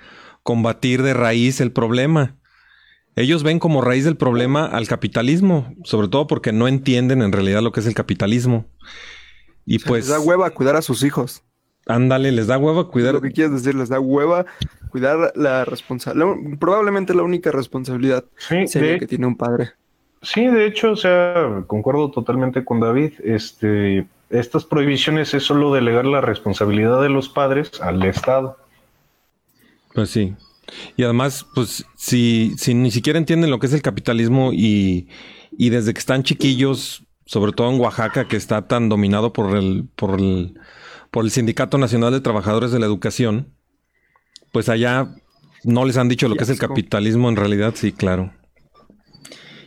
combatir 0.43 1.03
de 1.03 1.13
raíz 1.13 1.61
el 1.61 1.73
problema. 1.73 2.38
Ellos 3.19 3.43
ven 3.43 3.59
como 3.59 3.81
raíz 3.81 4.05
del 4.05 4.17
problema 4.17 4.65
al 4.65 4.87
capitalismo, 4.87 5.75
sobre 5.83 6.07
todo 6.07 6.29
porque 6.29 6.53
no 6.53 6.69
entienden 6.69 7.21
en 7.21 7.33
realidad 7.33 7.63
lo 7.63 7.73
que 7.73 7.81
es 7.81 7.87
el 7.87 7.95
capitalismo. 7.95 8.67
Y 9.67 9.81
pues. 9.81 10.09
Les 10.09 10.17
da 10.17 10.21
hueva 10.21 10.51
cuidar 10.51 10.77
a 10.77 10.83
sus 10.83 11.03
hijos. 11.03 11.43
Ándale, 11.87 12.31
les 12.31 12.47
da 12.47 12.59
hueva 12.59 12.89
cuidar. 12.89 13.15
Lo 13.15 13.21
que 13.21 13.33
quieres 13.33 13.53
decir, 13.53 13.75
les 13.75 13.89
da 13.89 13.99
hueva 13.99 14.47
cuidar 14.91 15.33
la 15.35 15.65
responsabilidad. 15.65 16.37
Probablemente 16.61 17.13
la 17.13 17.25
única 17.25 17.51
responsabilidad 17.51 18.25
que 18.49 19.07
tiene 19.09 19.27
un 19.27 19.37
padre. 19.37 19.73
Sí, 20.23 20.47
de 20.47 20.67
hecho, 20.67 20.93
o 20.93 20.97
sea, 20.97 21.65
concuerdo 21.67 22.13
totalmente 22.13 22.65
con 22.65 22.79
David. 22.79 23.15
Este, 23.25 24.07
estas 24.31 24.65
prohibiciones 24.65 25.35
es 25.35 25.43
solo 25.43 25.75
delegar 25.75 26.05
la 26.05 26.21
responsabilidad 26.21 27.03
de 27.03 27.09
los 27.09 27.29
padres 27.29 27.81
al 27.81 28.01
Estado. 28.05 28.59
Pues 29.93 30.11
sí. 30.11 30.37
Y 30.97 31.05
además, 31.05 31.47
pues, 31.55 31.87
si, 31.97 32.55
si 32.57 32.75
ni 32.75 32.91
siquiera 32.91 33.19
entienden 33.19 33.51
lo 33.51 33.59
que 33.59 33.67
es 33.67 33.73
el 33.73 33.83
capitalismo 33.83 34.53
y, 34.53 35.09
y 35.57 35.71
desde 35.71 35.93
que 35.93 35.99
están 35.99 36.23
chiquillos, 36.23 37.05
sobre 37.25 37.53
todo 37.53 37.71
en 37.71 37.81
Oaxaca, 37.81 38.27
que 38.29 38.37
está 38.37 38.67
tan 38.67 38.89
dominado 38.89 39.33
por 39.33 39.57
el, 39.57 39.89
por 39.97 40.19
el, 40.19 40.59
por 41.11 41.25
el 41.25 41.31
Sindicato 41.31 41.79
Nacional 41.79 42.13
de 42.13 42.21
Trabajadores 42.21 42.73
de 42.73 42.79
la 42.79 42.87
Educación, 42.87 43.55
pues 44.53 44.69
allá 44.69 45.15
no 45.65 45.85
les 45.85 45.97
han 45.97 46.09
dicho 46.09 46.29
lo 46.29 46.37
que 46.37 46.45
es 46.45 46.51
el 46.51 46.59
capitalismo 46.59 47.29
en 47.29 47.37
realidad, 47.37 47.75
sí, 47.77 47.93
claro. 47.93 48.33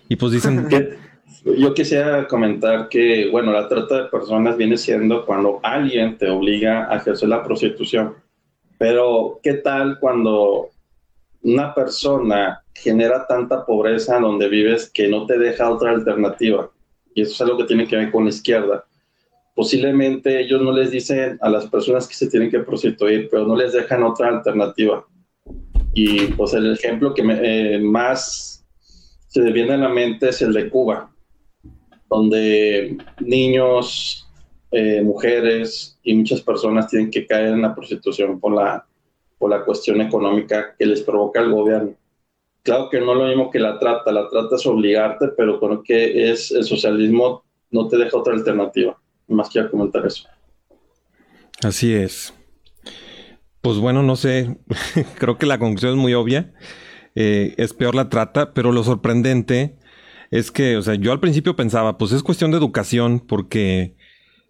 Y 0.09 0.15
pues 0.15 0.31
dicen... 0.31 0.67
Yo 1.43 1.73
quisiera 1.73 2.27
comentar 2.27 2.87
que, 2.87 3.27
bueno, 3.31 3.51
la 3.51 3.67
trata 3.67 4.03
de 4.03 4.09
personas 4.09 4.57
viene 4.57 4.77
siendo 4.77 5.25
cuando 5.25 5.59
alguien 5.63 6.15
te 6.19 6.29
obliga 6.29 6.91
a 6.91 6.97
ejercer 6.97 7.29
la 7.29 7.43
prostitución. 7.43 8.13
Pero, 8.77 9.39
¿qué 9.41 9.55
tal 9.55 9.97
cuando 9.99 10.69
una 11.43 11.73
persona 11.73 12.63
genera 12.73 13.25
tanta 13.27 13.65
pobreza 13.65 14.19
donde 14.19 14.47
vives 14.47 14.89
que 14.89 15.07
no 15.07 15.25
te 15.25 15.37
deja 15.37 15.69
otra 15.69 15.91
alternativa? 15.91 16.69
Y 17.13 17.23
eso 17.23 17.33
es 17.33 17.41
algo 17.41 17.57
que 17.57 17.65
tiene 17.65 17.87
que 17.87 17.97
ver 17.97 18.11
con 18.11 18.25
la 18.25 18.29
izquierda. 18.29 18.85
Posiblemente 19.55 20.39
ellos 20.39 20.61
no 20.61 20.71
les 20.71 20.91
dicen 20.91 21.37
a 21.41 21.49
las 21.49 21.67
personas 21.67 22.07
que 22.07 22.13
se 22.13 22.29
tienen 22.29 22.49
que 22.49 22.59
prostituir, 22.59 23.27
pero 23.29 23.45
no 23.45 23.55
les 23.55 23.73
dejan 23.73 24.03
otra 24.03 24.29
alternativa. 24.29 25.05
Y 25.93 26.27
pues 26.27 26.53
el 26.53 26.71
ejemplo 26.71 27.13
que 27.13 27.23
eh, 27.25 27.79
más 27.79 28.65
se 29.27 29.51
viene 29.51 29.73
a 29.73 29.77
la 29.77 29.89
mente 29.89 30.29
es 30.29 30.41
el 30.41 30.53
de 30.53 30.69
Cuba 30.69 31.11
donde 32.11 32.97
niños, 33.21 34.29
eh, 34.69 35.01
mujeres 35.01 35.97
y 36.03 36.13
muchas 36.13 36.41
personas 36.41 36.89
tienen 36.89 37.09
que 37.09 37.25
caer 37.25 37.53
en 37.53 37.61
la 37.61 37.73
prostitución 37.73 38.37
por 38.37 38.53
la, 38.53 38.85
por 39.41 39.49
la 39.49 39.65
cuestión 39.65 39.99
económica 40.01 40.75
que 40.77 40.85
les 40.85 41.01
provoca 41.01 41.41
el 41.41 41.51
gobierno. 41.51 41.95
Claro 42.61 42.89
que 42.91 43.01
no 43.01 43.13
es 43.13 43.17
lo 43.17 43.25
mismo 43.25 43.49
que 43.49 43.57
la 43.57 43.79
trata, 43.79 44.11
la 44.11 44.29
trata 44.29 44.55
es 44.55 44.65
obligarte, 44.67 45.29
pero 45.35 45.59
con 45.59 45.83
que 45.83 46.29
es 46.29 46.51
el 46.51 46.63
socialismo 46.63 47.43
no 47.71 47.87
te 47.87 47.97
deja 47.97 48.15
otra 48.15 48.33
alternativa. 48.33 48.95
Más 49.27 49.49
quiero 49.49 49.71
comentar 49.71 50.05
eso. 50.05 50.27
Así 51.63 51.91
es. 51.91 52.35
Pues 53.61 53.77
bueno, 53.77 54.03
no 54.03 54.15
sé, 54.15 54.57
creo 55.17 55.39
que 55.39 55.47
la 55.47 55.57
conclusión 55.57 55.93
es 55.93 55.97
muy 55.97 56.13
obvia. 56.13 56.53
Eh, 57.15 57.55
es 57.57 57.73
peor 57.73 57.95
la 57.95 58.09
trata, 58.09 58.53
pero 58.53 58.71
lo 58.71 58.83
sorprendente 58.83 59.79
es 60.29 60.51
que, 60.51 60.77
o 60.77 60.83
sea, 60.83 60.93
yo 60.95 61.11
al 61.11 61.19
principio 61.19 61.55
pensaba, 61.55 61.97
pues 61.97 62.11
es 62.11 62.21
cuestión 62.21 62.51
de 62.51 62.57
educación, 62.57 63.19
porque 63.19 63.95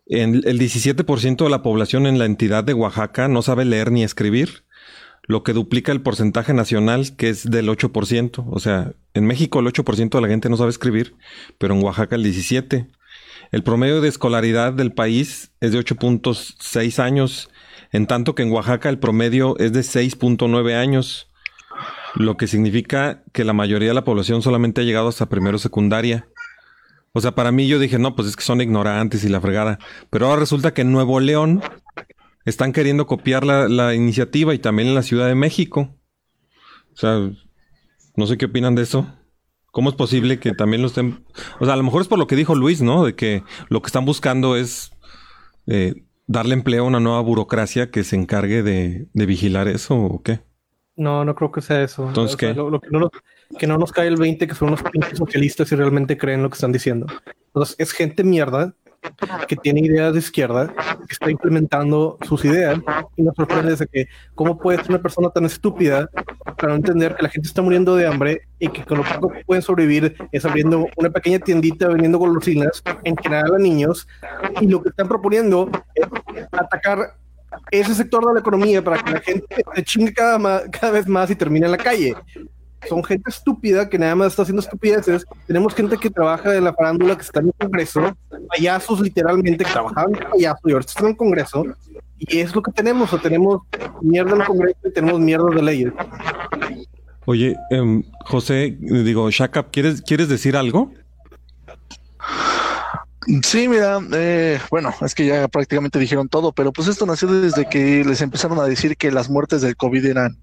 el 0.05 0.59
17% 0.59 1.43
de 1.43 1.49
la 1.49 1.63
población 1.63 2.05
en 2.05 2.19
la 2.19 2.25
entidad 2.25 2.65
de 2.65 2.73
Oaxaca 2.73 3.29
no 3.29 3.41
sabe 3.41 3.63
leer 3.63 3.91
ni 3.91 4.03
escribir, 4.03 4.65
lo 5.23 5.43
que 5.43 5.53
duplica 5.53 5.91
el 5.91 6.01
porcentaje 6.01 6.53
nacional, 6.53 7.15
que 7.15 7.29
es 7.29 7.49
del 7.49 7.69
8%. 7.69 8.45
O 8.49 8.59
sea, 8.59 8.93
en 9.13 9.25
México 9.25 9.59
el 9.59 9.67
8% 9.67 10.09
de 10.09 10.21
la 10.21 10.27
gente 10.27 10.49
no 10.49 10.57
sabe 10.57 10.69
escribir, 10.69 11.15
pero 11.57 11.73
en 11.73 11.83
Oaxaca 11.83 12.15
el 12.15 12.25
17%. 12.25 12.87
El 13.51 13.63
promedio 13.63 13.99
de 13.99 14.07
escolaridad 14.07 14.71
del 14.71 14.93
país 14.93 15.51
es 15.59 15.73
de 15.73 15.79
8.6 15.79 16.99
años, 16.99 17.49
en 17.91 18.07
tanto 18.07 18.33
que 18.33 18.43
en 18.43 18.51
Oaxaca 18.51 18.87
el 18.87 18.97
promedio 18.97 19.57
es 19.59 19.73
de 19.73 19.81
6.9 19.81 20.73
años. 20.73 21.29
Lo 22.15 22.37
que 22.37 22.47
significa 22.47 23.23
que 23.33 23.43
la 23.43 23.51
mayoría 23.51 23.89
de 23.89 23.93
la 23.93 24.05
población 24.05 24.41
solamente 24.41 24.81
ha 24.81 24.83
llegado 24.85 25.09
hasta 25.09 25.27
primero 25.27 25.57
secundaria. 25.57 26.27
O 27.13 27.19
sea, 27.19 27.35
para 27.35 27.51
mí 27.51 27.67
yo 27.67 27.79
dije, 27.79 27.99
no, 27.99 28.15
pues 28.15 28.29
es 28.29 28.37
que 28.37 28.43
son 28.43 28.61
ignorantes 28.61 29.25
y 29.25 29.29
la 29.29 29.41
fregada. 29.41 29.79
Pero 30.09 30.27
ahora 30.27 30.39
resulta 30.39 30.73
que 30.73 30.81
en 30.81 30.93
Nuevo 30.93 31.19
León 31.19 31.61
están 32.45 32.73
queriendo 32.73 33.07
copiar 33.07 33.45
la, 33.45 33.93
iniciativa 33.95 34.53
y 34.53 34.59
también 34.59 34.89
en 34.89 34.95
la 34.95 35.03
Ciudad 35.03 35.27
de 35.27 35.35
México. 35.35 35.95
O 36.93 36.97
sea, 36.97 37.31
no 38.15 38.27
sé 38.27 38.37
qué 38.37 38.45
opinan 38.45 38.75
de 38.75 38.83
eso. 38.83 39.07
¿Cómo 39.71 39.89
es 39.89 39.95
posible 39.95 40.39
que 40.39 40.53
también 40.53 40.81
lo 40.81 40.87
estén... 40.87 41.23
O 41.59 41.65
sea, 41.65 41.75
a 41.75 41.77
lo 41.77 41.83
mejor 41.83 42.01
es 42.01 42.07
por 42.07 42.19
lo 42.19 42.27
que 42.27 42.35
dijo 42.35 42.55
Luis, 42.55 42.81
¿no? 42.81 43.05
De 43.05 43.15
que 43.15 43.43
lo 43.69 43.81
que 43.81 43.87
están 43.87 44.05
buscando 44.05 44.57
es 44.57 44.91
eh, 45.67 46.03
darle 46.27 46.53
empleo 46.53 46.83
a 46.83 46.87
una 46.87 46.99
nueva 46.99 47.21
burocracia 47.21 47.89
que 47.89 48.03
se 48.03 48.17
encargue 48.17 48.63
de, 48.63 49.07
de 49.13 49.25
vigilar 49.25 49.67
eso 49.69 49.95
o 49.95 50.21
qué. 50.21 50.41
No, 50.97 51.23
no 51.23 51.35
creo 51.35 51.51
que 51.51 51.61
sea 51.61 51.83
eso. 51.83 52.07
Entonces, 52.07 52.35
¿qué? 52.35 52.53
lo, 52.53 52.79
que, 52.81 52.89
no 52.89 52.99
nos, 52.99 53.11
que 53.57 53.65
no 53.65 53.77
nos 53.77 53.91
cae 53.91 54.07
el 54.07 54.17
20 54.17 54.47
que 54.47 54.55
son 54.55 54.69
unos 54.69 54.81
socialistas 55.13 55.71
y 55.71 55.75
realmente 55.75 56.17
creen 56.17 56.43
lo 56.43 56.49
que 56.49 56.55
están 56.55 56.71
diciendo. 56.71 57.07
Entonces, 57.47 57.75
es 57.79 57.91
gente 57.91 58.23
mierda 58.23 58.75
que 59.47 59.55
tiene 59.55 59.81
ideas 59.81 60.13
de 60.13 60.19
izquierda, 60.19 60.73
que 61.07 61.13
está 61.13 61.29
implementando 61.31 62.17
sus 62.27 62.45
ideas 62.45 62.79
y 63.15 63.23
nos 63.23 63.35
sorprende 63.35 63.75
de 63.75 63.87
que 63.87 64.07
cómo 64.35 64.57
puede 64.57 64.77
ser 64.77 64.89
una 64.89 65.01
persona 65.01 65.29
tan 65.29 65.45
estúpida 65.45 66.09
para 66.57 66.69
no 66.69 66.75
entender 66.75 67.15
que 67.15 67.23
la 67.23 67.29
gente 67.29 67.47
está 67.47 67.61
muriendo 67.61 67.95
de 67.95 68.07
hambre 68.07 68.47
y 68.59 68.67
que 68.67 68.83
con 68.83 68.99
lo 68.99 69.03
poco 69.03 69.29
que 69.29 69.43
pueden 69.45 69.61
sobrevivir 69.61 70.15
es 70.31 70.45
abriendo 70.45 70.87
una 70.97 71.09
pequeña 71.09 71.39
tiendita 71.39 71.87
vendiendo 71.87 72.19
golosinas 72.19 72.83
en 73.03 73.17
general 73.17 73.55
a 73.55 73.57
niños 73.57 74.07
y 74.59 74.67
lo 74.67 74.81
que 74.81 74.89
están 74.89 75.07
proponiendo 75.07 75.69
es 75.95 76.07
atacar 76.51 77.15
ese 77.71 77.95
sector 77.95 78.25
de 78.25 78.33
la 78.35 78.39
economía 78.39 78.83
para 78.83 79.01
que 79.03 79.11
la 79.11 79.19
gente 79.19 79.65
se 79.75 79.83
chingue 79.83 80.13
cada, 80.13 80.69
cada 80.69 80.91
vez 80.91 81.07
más 81.07 81.29
y 81.29 81.35
termine 81.35 81.65
en 81.65 81.71
la 81.71 81.77
calle. 81.77 82.15
Son 82.87 83.03
gente 83.03 83.29
estúpida 83.29 83.89
que 83.89 83.97
nada 83.97 84.15
más 84.15 84.27
está 84.27 84.41
haciendo 84.41 84.61
estupideces. 84.61 85.25
Tenemos 85.47 85.73
gente 85.73 85.97
que 85.97 86.09
trabaja 86.09 86.55
en 86.55 86.63
la 86.63 86.73
farándula, 86.73 87.15
que 87.15 87.23
está 87.23 87.39
en 87.39 87.47
el 87.47 87.53
Congreso, 87.53 88.15
payasos 88.49 88.99
literalmente 88.99 89.63
que 89.63 89.71
trabajaban 89.71 90.13
de 90.13 90.19
payaso 90.19 90.59
y 90.65 90.71
ahorita 90.71 90.89
están 90.89 91.05
en 91.05 91.11
el 91.11 91.17
Congreso. 91.17 91.65
Y 92.17 92.39
es 92.39 92.55
lo 92.55 92.61
que 92.61 92.71
tenemos, 92.71 93.11
o 93.13 93.19
tenemos 93.19 93.61
mierda 94.01 94.35
en 94.35 94.41
el 94.41 94.47
Congreso 94.47 94.79
y 94.85 94.91
tenemos 94.91 95.19
mierda 95.19 95.49
de 95.55 95.61
leyes. 95.61 95.93
Oye, 97.25 97.55
em, 97.69 98.03
José, 98.25 98.77
digo, 98.79 99.29
Shakap, 99.29 99.71
¿quieres, 99.71 100.01
¿quieres 100.01 100.27
decir 100.27 100.57
algo? 100.57 100.91
Sí, 103.43 103.67
mira, 103.67 103.99
eh, 104.13 104.59
bueno, 104.71 104.93
es 105.01 105.13
que 105.13 105.27
ya 105.27 105.47
prácticamente 105.47 105.99
dijeron 105.99 106.27
todo, 106.27 106.53
pero 106.53 106.73
pues 106.73 106.87
esto 106.87 107.05
nació 107.05 107.27
desde 107.27 107.69
que 107.69 108.03
les 108.03 108.21
empezaron 108.21 108.59
a 108.59 108.63
decir 108.63 108.97
que 108.97 109.11
las 109.11 109.29
muertes 109.29 109.61
del 109.61 109.75
COVID 109.75 110.03
eran, 110.05 110.37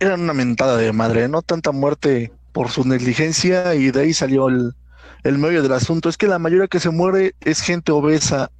eran 0.00 0.22
una 0.22 0.34
mentada 0.34 0.76
de 0.76 0.92
madre, 0.92 1.28
no 1.28 1.42
tanta 1.42 1.72
muerte 1.72 2.32
por 2.52 2.70
su 2.70 2.86
negligencia 2.86 3.74
y 3.74 3.90
de 3.90 4.00
ahí 4.00 4.14
salió 4.14 4.48
el, 4.48 4.74
el 5.24 5.38
medio 5.38 5.62
del 5.62 5.72
asunto. 5.72 6.08
Es 6.08 6.16
que 6.16 6.26
la 6.26 6.38
mayoría 6.38 6.68
que 6.68 6.80
se 6.80 6.90
muere 6.90 7.34
es 7.40 7.60
gente 7.60 7.92
obesa 7.92 8.50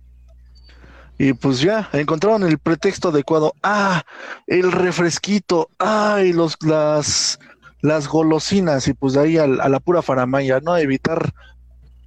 y 1.19 1.33
pues 1.33 1.61
ya 1.61 1.89
encontraron 1.93 2.43
el 2.43 2.59
pretexto 2.59 3.09
adecuado. 3.09 3.55
Ah, 3.63 4.05
el 4.47 4.71
refresquito, 4.73 5.71
ay, 5.79 6.33
los 6.33 6.57
las 6.63 7.39
las 7.81 8.09
golosinas 8.09 8.89
y 8.89 8.95
pues 8.95 9.15
de 9.15 9.21
ahí 9.21 9.39
a, 9.39 9.47
la 9.47 9.81
pura 9.81 10.03
faramaya, 10.03 10.61
¿no? 10.61 10.77
Evitar 10.77 11.33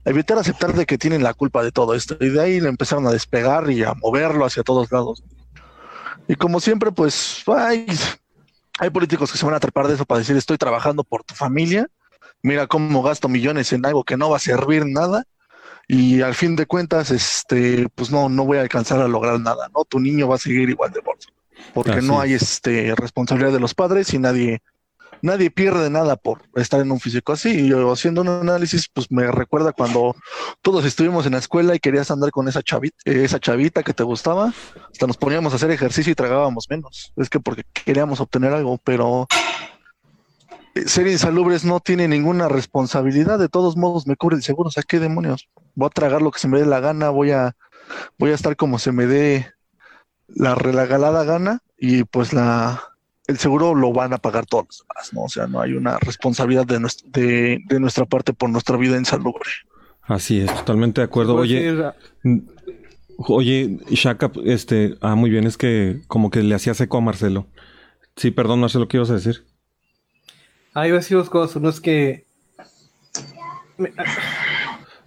evitar 0.05 0.37
aceptar 0.37 0.73
de 0.73 0.85
que 0.85 0.97
tienen 0.97 1.23
la 1.23 1.33
culpa 1.33 1.63
de 1.63 1.71
todo 1.71 1.95
esto. 1.95 2.17
Y 2.19 2.29
de 2.29 2.41
ahí 2.41 2.59
le 2.59 2.69
empezaron 2.69 3.07
a 3.07 3.11
despegar 3.11 3.69
y 3.71 3.83
a 3.83 3.93
moverlo 3.95 4.45
hacia 4.45 4.63
todos 4.63 4.91
lados. 4.91 5.23
Y 6.27 6.35
como 6.35 6.59
siempre, 6.59 6.91
pues 6.91 7.43
hay, 7.47 7.87
hay 8.79 8.89
políticos 8.89 9.31
que 9.31 9.37
se 9.37 9.45
van 9.45 9.55
a 9.55 9.59
trepar 9.59 9.87
de 9.87 9.95
eso 9.95 10.05
para 10.05 10.19
decir 10.19 10.37
estoy 10.37 10.57
trabajando 10.57 11.03
por 11.03 11.23
tu 11.23 11.35
familia. 11.35 11.87
Mira 12.41 12.67
cómo 12.67 13.03
gasto 13.03 13.27
millones 13.27 13.73
en 13.73 13.85
algo 13.85 14.05
que 14.05 14.15
no 14.15 14.29
va 14.29 14.37
a 14.37 14.39
servir 14.39 14.85
nada. 14.85 15.25
Y 15.87 16.21
al 16.21 16.33
fin 16.33 16.55
de 16.55 16.65
cuentas, 16.65 17.11
este, 17.11 17.89
pues 17.95 18.09
no, 18.11 18.29
no 18.29 18.45
voy 18.45 18.59
a 18.59 18.61
alcanzar 18.61 19.01
a 19.01 19.07
lograr 19.07 19.39
nada, 19.39 19.69
¿no? 19.75 19.83
Tu 19.83 19.99
niño 19.99 20.27
va 20.27 20.35
a 20.35 20.39
seguir 20.39 20.69
igual 20.69 20.91
de 20.91 21.01
bolso. 21.01 21.29
Porque 21.73 22.01
no 22.01 22.21
hay 22.21 22.33
este 22.33 22.95
responsabilidad 22.95 23.51
de 23.51 23.59
los 23.59 23.73
padres 23.73 24.13
y 24.13 24.19
nadie, 24.19 24.61
nadie 25.21 25.51
pierde 25.51 25.89
nada 25.89 26.15
por 26.15 26.43
estar 26.55 26.79
en 26.81 26.91
un 26.91 26.99
físico 26.99 27.33
así. 27.33 27.49
Y 27.49 27.69
yo 27.69 27.91
haciendo 27.91 28.21
un 28.21 28.29
análisis, 28.29 28.87
pues 28.93 29.11
me 29.11 29.29
recuerda 29.31 29.73
cuando 29.73 30.15
todos 30.61 30.85
estuvimos 30.85 31.25
en 31.25 31.33
la 31.33 31.39
escuela 31.39 31.75
y 31.75 31.79
querías 31.79 32.11
andar 32.11 32.31
con 32.31 32.47
esa 32.47 32.61
chavita, 32.61 32.97
esa 33.05 33.39
chavita 33.39 33.83
que 33.83 33.93
te 33.93 34.03
gustaba, 34.03 34.53
hasta 34.91 35.07
nos 35.07 35.17
poníamos 35.17 35.53
a 35.53 35.57
hacer 35.57 35.71
ejercicio 35.71 36.11
y 36.11 36.15
tragábamos 36.15 36.67
menos. 36.69 37.13
Es 37.15 37.29
que 37.29 37.39
porque 37.39 37.63
queríamos 37.85 38.19
obtener 38.19 38.53
algo, 38.53 38.79
pero 38.83 39.27
ser 40.85 41.07
insalubres 41.07 41.65
no 41.65 41.79
tiene 41.79 42.07
ninguna 42.07 42.47
responsabilidad, 42.47 43.39
de 43.39 43.49
todos 43.49 43.75
modos 43.75 44.07
me 44.07 44.15
cubre 44.15 44.35
el 44.35 44.43
seguro, 44.43 44.69
o 44.69 44.71
sea, 44.71 44.83
¿qué 44.83 44.99
demonios? 44.99 45.49
Voy 45.75 45.87
a 45.87 45.89
tragar 45.89 46.21
lo 46.21 46.31
que 46.31 46.39
se 46.39 46.47
me 46.47 46.59
dé 46.59 46.65
la 46.65 46.79
gana, 46.79 47.09
voy 47.09 47.31
a, 47.31 47.55
voy 48.17 48.31
a 48.31 48.35
estar 48.35 48.55
como 48.55 48.79
se 48.79 48.91
me 48.91 49.05
dé 49.05 49.51
la 50.27 50.55
regalada 50.55 51.23
gana 51.23 51.59
y 51.77 52.03
pues 52.03 52.33
la, 52.33 52.88
el 53.29 53.37
seguro 53.37 53.75
lo 53.75 53.93
van 53.93 54.11
a 54.13 54.17
pagar 54.17 54.45
todos 54.45 54.65
los 54.67 54.85
demás, 54.87 55.13
¿no? 55.13 55.21
O 55.23 55.29
sea, 55.29 55.47
no 55.47 55.61
hay 55.61 55.73
una 55.73 55.97
responsabilidad 55.99 56.65
de, 56.65 56.79
nuestra, 56.79 57.07
de, 57.11 57.59
de 57.67 57.79
nuestra 57.79 58.05
parte 58.05 58.33
por 58.33 58.49
nuestra 58.49 58.75
vida 58.75 58.97
insalubre. 58.97 59.49
Así 60.01 60.41
es, 60.41 60.53
totalmente 60.53 61.01
de 61.01 61.05
acuerdo. 61.05 61.35
Oye, 61.35 61.91
mm, 62.23 62.39
oye, 63.27 63.77
Shaka, 63.91 64.31
este, 64.45 64.95
ah, 65.01 65.13
muy 65.15 65.29
bien, 65.29 65.45
es 65.45 65.57
que 65.57 66.01
como 66.07 66.31
que 66.31 66.41
le 66.41 66.55
hacía 66.55 66.73
seco 66.73 66.97
a 66.97 67.01
Marcelo. 67.01 67.45
Sí, 68.15 68.31
perdón, 68.31 68.59
Marcelo, 68.61 68.87
¿qué 68.87 68.97
ibas 68.97 69.11
a 69.11 69.13
decir? 69.13 69.45
Ah, 70.73 70.87
iba 70.87 70.97
a 70.97 70.99
decir 70.99 71.17
dos 71.17 71.29
cosas. 71.29 71.55
Uno 71.57 71.69
es 71.69 71.79
que. 71.79 72.25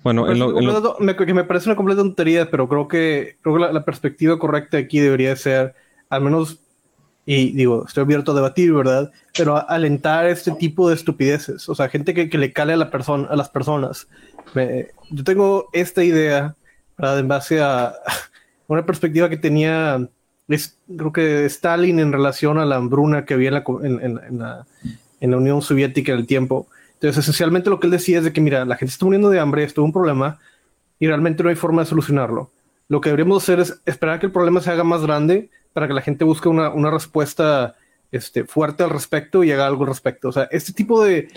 Bueno, 0.02 0.24
me, 0.24 0.32
en 0.32 0.38
lo, 0.38 0.58
en 0.58 0.66
lo- 0.66 0.96
me, 1.00 1.14
que 1.14 1.34
me 1.34 1.44
parece 1.44 1.68
una 1.68 1.76
completa 1.76 2.02
tontería, 2.02 2.50
pero 2.50 2.68
creo 2.68 2.88
que, 2.88 3.36
creo 3.42 3.54
que 3.56 3.60
la, 3.60 3.72
la 3.72 3.84
perspectiva 3.84 4.38
correcta 4.38 4.78
aquí 4.78 4.98
debería 4.98 5.36
ser, 5.36 5.74
al 6.08 6.22
menos, 6.22 6.60
y 7.24 7.52
digo, 7.52 7.84
estoy 7.86 8.02
abierto 8.02 8.32
a 8.32 8.34
debatir, 8.34 8.72
¿verdad? 8.72 9.10
Pero 9.36 9.56
a- 9.56 9.60
alentar 9.60 10.26
este 10.26 10.50
tipo 10.52 10.88
de 10.88 10.94
estupideces. 10.96 11.68
O 11.68 11.74
sea, 11.74 11.88
gente 11.88 12.14
que, 12.14 12.28
que 12.28 12.38
le 12.38 12.52
cale 12.52 12.72
a, 12.72 12.76
la 12.76 12.90
persona, 12.90 13.28
a 13.28 13.36
las 13.36 13.48
personas. 13.48 14.08
Me- 14.54 14.88
yo 15.10 15.22
tengo 15.24 15.68
esta 15.72 16.02
idea, 16.02 16.56
¿verdad? 16.98 17.18
En 17.20 17.28
base 17.28 17.60
a 17.60 17.94
una 18.66 18.84
perspectiva 18.84 19.28
que 19.30 19.36
tenía, 19.36 20.08
es, 20.48 20.78
creo 20.96 21.12
que 21.12 21.44
Stalin 21.46 22.00
en 22.00 22.12
relación 22.12 22.58
a 22.58 22.64
la 22.66 22.76
hambruna 22.76 23.24
que 23.24 23.34
había 23.34 23.48
en 23.48 23.54
la, 23.54 23.64
en- 23.84 24.00
en- 24.00 24.20
en 24.28 24.38
la, 24.38 24.66
la 25.20 25.36
Unión 25.36 25.62
Soviética 25.62 26.12
en 26.12 26.18
el 26.18 26.26
tiempo. 26.26 26.66
Entonces, 26.94 27.22
esencialmente 27.22 27.70
lo 27.70 27.78
que 27.80 27.86
él 27.86 27.90
decía 27.92 28.18
es 28.18 28.24
de 28.24 28.32
que, 28.32 28.40
mira, 28.40 28.64
la 28.64 28.76
gente 28.76 28.92
está 28.92 29.04
muriendo 29.04 29.30
de 29.30 29.40
hambre, 29.40 29.64
esto 29.64 29.80
es 29.80 29.84
un 29.84 29.92
problema, 29.92 30.38
y 31.00 31.06
realmente 31.08 31.42
no 31.42 31.48
hay 31.48 31.56
forma 31.56 31.82
de 31.82 31.88
solucionarlo. 31.88 32.50
Lo 32.88 33.00
que 33.00 33.08
deberíamos 33.08 33.42
hacer 33.42 33.58
es 33.60 33.80
esperar 33.86 34.20
que 34.20 34.26
el 34.26 34.32
problema 34.32 34.60
se 34.60 34.70
haga 34.70 34.84
más 34.84 35.02
grande 35.02 35.50
para 35.72 35.86
que 35.88 35.94
la 35.94 36.02
gente 36.02 36.24
busque 36.24 36.48
una, 36.48 36.70
una 36.70 36.90
respuesta 36.90 37.74
este, 38.10 38.44
fuerte 38.44 38.82
al 38.82 38.90
respecto 38.90 39.42
y 39.44 39.52
haga 39.52 39.66
algo 39.66 39.82
al 39.84 39.88
respecto. 39.88 40.28
O 40.28 40.32
sea, 40.32 40.48
este 40.50 40.72
tipo 40.72 41.02
de, 41.04 41.28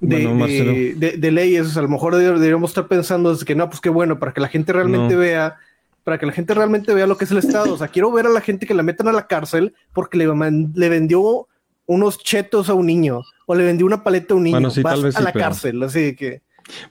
de, 0.00 0.26
Bueno, 0.26 0.46
de, 0.46 0.94
de- 0.96 1.16
de 1.18 1.30
leyes, 1.30 1.76
a 1.76 1.82
lo 1.82 1.88
mejor 1.88 2.14
deber- 2.14 2.34
deberíamos 2.38 2.70
estar 2.70 2.88
pensando 2.88 3.30
desde 3.32 3.44
que 3.44 3.54
no, 3.54 3.68
pues 3.68 3.80
qué 3.80 3.88
bueno, 3.90 4.18
para 4.18 4.32
que 4.32 4.40
la 4.40 4.48
gente 4.48 4.72
realmente 4.72 5.14
No. 5.14 5.20
vea, 5.20 5.56
para 6.04 6.18
que 6.18 6.26
la 6.26 6.32
gente 6.32 6.54
realmente 6.54 6.92
vea 6.94 7.06
lo 7.06 7.16
que 7.16 7.24
es 7.24 7.30
el 7.30 7.38
Estado. 7.38 7.74
O 7.74 7.78
sea, 7.78 7.88
quiero 7.88 8.10
ver 8.10 8.26
a 8.26 8.30
la 8.30 8.40
gente 8.40 8.66
que 8.66 8.74
la 8.74 8.82
metan 8.82 9.08
a 9.08 9.12
la 9.12 9.26
cárcel 9.26 9.74
porque 9.92 10.18
le, 10.18 10.26
man- 10.28 10.72
le 10.74 10.88
vendió 10.88 11.46
unos 11.86 12.18
chetos 12.18 12.68
a 12.68 12.74
un 12.74 12.86
niño 12.86 13.20
o 13.46 13.54
le 13.54 13.64
vendió 13.64 13.84
una 13.86 14.02
paleta 14.02 14.34
a 14.34 14.36
un 14.38 14.44
niño. 14.44 14.56
Bueno, 14.56 14.70
sí, 14.70 14.82
Vas 14.82 15.04
a 15.04 15.12
sí, 15.12 15.22
la 15.22 15.32
pero- 15.32 15.44
cárcel, 15.44 15.82
así 15.82 16.16
que... 16.16 16.40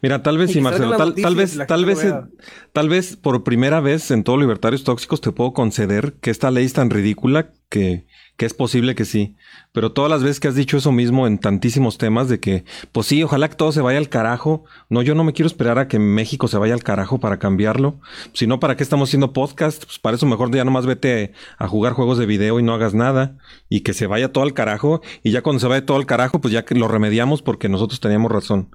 Mira, 0.02 0.24
tal 0.24 0.38
vez 0.38 0.52
Y 0.52 0.54
sí, 0.54 0.62
Marcelo. 0.62 0.98
Tal, 0.98 1.14
vez, 1.36 1.58
tal 1.68 1.86
vez, 1.86 2.04
vea. 2.04 2.28
tal 2.74 2.90
vez 2.90 3.16
por 3.16 3.44
primera 3.44 3.80
vez 3.80 4.12
en 4.12 4.24
todo 4.24 4.38
Libertarios 4.38 4.84
Tóxicos 4.84 5.22
te 5.22 5.32
puedo 5.32 5.54
conceder 5.54 6.14
que 6.22 6.32
esta 6.32 6.52
ley 6.52 6.66
es 6.66 6.74
tan 6.74 6.90
ridícula 6.90 7.52
que, 7.70 8.06
que 8.42 8.46
es 8.46 8.54
posible 8.54 8.96
que 8.96 9.06
sí. 9.06 9.36
Pero 9.72 9.92
todas 9.92 10.10
las 10.10 10.24
veces 10.24 10.40
que 10.40 10.48
has 10.48 10.56
dicho 10.56 10.76
eso 10.76 10.92
mismo 10.92 11.28
en 11.28 11.38
tantísimos 11.38 11.98
temas 11.98 12.28
de 12.28 12.40
que, 12.40 12.66
pues 12.92 13.08
sí, 13.08 13.24
ojalá 13.24 13.48
que 13.50 13.56
todo 13.56 13.72
se 13.72 13.82
vaya 13.82 14.00
al 14.00 14.10
carajo. 14.10 14.66
No, 14.90 15.02
yo 15.02 15.16
no 15.16 15.24
me 15.24 15.34
quiero 15.34 15.48
esperar 15.48 15.80
a 15.80 15.88
que 15.88 16.00
México 16.00 16.48
se 16.48 16.58
vaya 16.58 16.74
al 16.74 16.84
carajo 16.84 17.20
para 17.20 17.40
cambiarlo. 17.40 18.00
Si 18.34 18.48
no, 18.48 18.60
¿para 18.60 18.76
qué 18.76 18.84
estamos 18.84 19.10
haciendo 19.10 19.32
podcast? 19.32 19.86
Pues 19.86 20.00
para 20.00 20.18
eso 20.18 20.26
mejor 20.26 20.54
ya 20.54 20.66
nomás 20.66 20.86
vete 20.86 21.34
a 21.58 21.68
jugar 21.68 21.94
juegos 21.94 22.18
de 22.18 22.26
video 22.26 22.60
y 22.60 22.64
no 22.64 22.74
hagas 22.74 22.94
nada. 22.94 23.38
Y 23.70 23.82
que 23.82 23.94
se 23.94 24.08
vaya 24.08 24.32
todo 24.34 24.44
al 24.44 24.54
carajo. 24.54 25.02
Y 25.24 25.32
ya 25.32 25.42
cuando 25.42 25.60
se 25.60 25.68
vaya 25.68 25.86
todo 25.86 25.98
al 25.98 26.06
carajo, 26.06 26.42
pues 26.42 26.52
ya 26.52 26.66
que 26.66 26.76
lo 26.76 26.88
remediamos 26.88 27.42
porque 27.42 27.70
nosotros 27.70 28.00
teníamos 28.00 28.32
razón. 28.32 28.70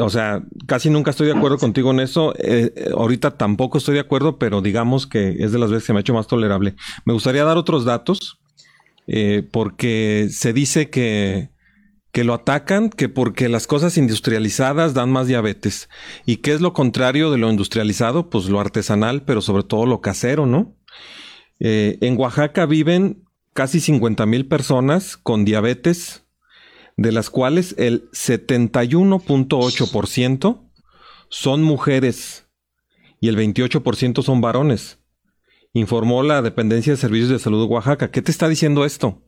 O 0.00 0.10
sea, 0.10 0.42
casi 0.66 0.90
nunca 0.90 1.10
estoy 1.10 1.28
de 1.28 1.34
acuerdo 1.34 1.58
contigo 1.58 1.90
en 1.90 2.00
eso. 2.00 2.34
Eh, 2.36 2.72
eh, 2.74 2.90
ahorita 2.96 3.36
tampoco 3.36 3.78
estoy 3.78 3.94
de 3.94 4.00
acuerdo, 4.00 4.38
pero 4.38 4.60
digamos 4.60 5.06
que 5.06 5.36
es 5.38 5.52
de 5.52 5.58
las 5.58 5.70
veces 5.70 5.86
que 5.86 5.92
me 5.92 5.98
ha 5.98 6.00
hecho 6.00 6.14
más 6.14 6.26
tolerable. 6.26 6.74
Me 7.04 7.12
gustaría 7.12 7.44
dar 7.44 7.56
otros 7.56 7.84
datos, 7.84 8.38
eh, 9.06 9.46
porque 9.50 10.28
se 10.30 10.52
dice 10.52 10.90
que, 10.90 11.50
que 12.12 12.24
lo 12.24 12.34
atacan, 12.34 12.90
que 12.90 13.08
porque 13.08 13.48
las 13.48 13.66
cosas 13.66 13.96
industrializadas 13.96 14.94
dan 14.94 15.10
más 15.10 15.26
diabetes. 15.26 15.88
¿Y 16.26 16.36
qué 16.38 16.52
es 16.52 16.60
lo 16.60 16.72
contrario 16.72 17.30
de 17.30 17.38
lo 17.38 17.50
industrializado? 17.50 18.28
Pues 18.28 18.46
lo 18.46 18.60
artesanal, 18.60 19.22
pero 19.22 19.40
sobre 19.40 19.62
todo 19.62 19.86
lo 19.86 20.00
casero, 20.00 20.44
¿no? 20.44 20.74
Eh, 21.60 21.98
en 22.00 22.18
Oaxaca 22.18 22.66
viven 22.66 23.24
casi 23.52 23.80
50 23.80 24.26
mil 24.26 24.46
personas 24.46 25.16
con 25.16 25.44
diabetes 25.44 26.24
de 26.98 27.12
las 27.12 27.30
cuales 27.30 27.74
el 27.78 28.10
71.8% 28.10 30.70
son 31.30 31.62
mujeres 31.62 32.46
y 33.20 33.28
el 33.28 33.36
28% 33.36 34.24
son 34.24 34.40
varones, 34.40 34.98
informó 35.72 36.24
la 36.24 36.42
Dependencia 36.42 36.92
de 36.92 36.96
Servicios 36.96 37.30
de 37.30 37.38
Salud 37.38 37.64
de 37.64 37.72
Oaxaca. 37.72 38.10
¿Qué 38.10 38.20
te 38.20 38.32
está 38.32 38.48
diciendo 38.48 38.84
esto? 38.84 39.22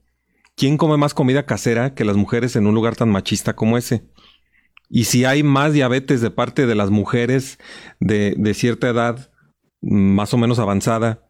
¿Quién 0.56 0.76
come 0.76 0.96
más 0.96 1.14
comida 1.14 1.46
casera 1.46 1.94
que 1.94 2.04
las 2.04 2.16
mujeres 2.16 2.56
en 2.56 2.66
un 2.66 2.74
lugar 2.74 2.96
tan 2.96 3.09
machista 3.09 3.54
como 3.54 3.78
ese? 3.78 4.02
Y 4.88 5.04
si 5.04 5.24
hay 5.24 5.44
más 5.44 5.72
diabetes 5.72 6.20
de 6.20 6.33
parte 6.33 6.66
de 6.66 6.74
las 6.74 6.90
mujeres 6.90 7.61
de, 8.00 8.35
de 8.37 8.54
cierta 8.54 8.88
edad, 8.88 9.30
más 9.80 10.35
o 10.35 10.38
menos 10.38 10.59
avanzada, 10.59 11.24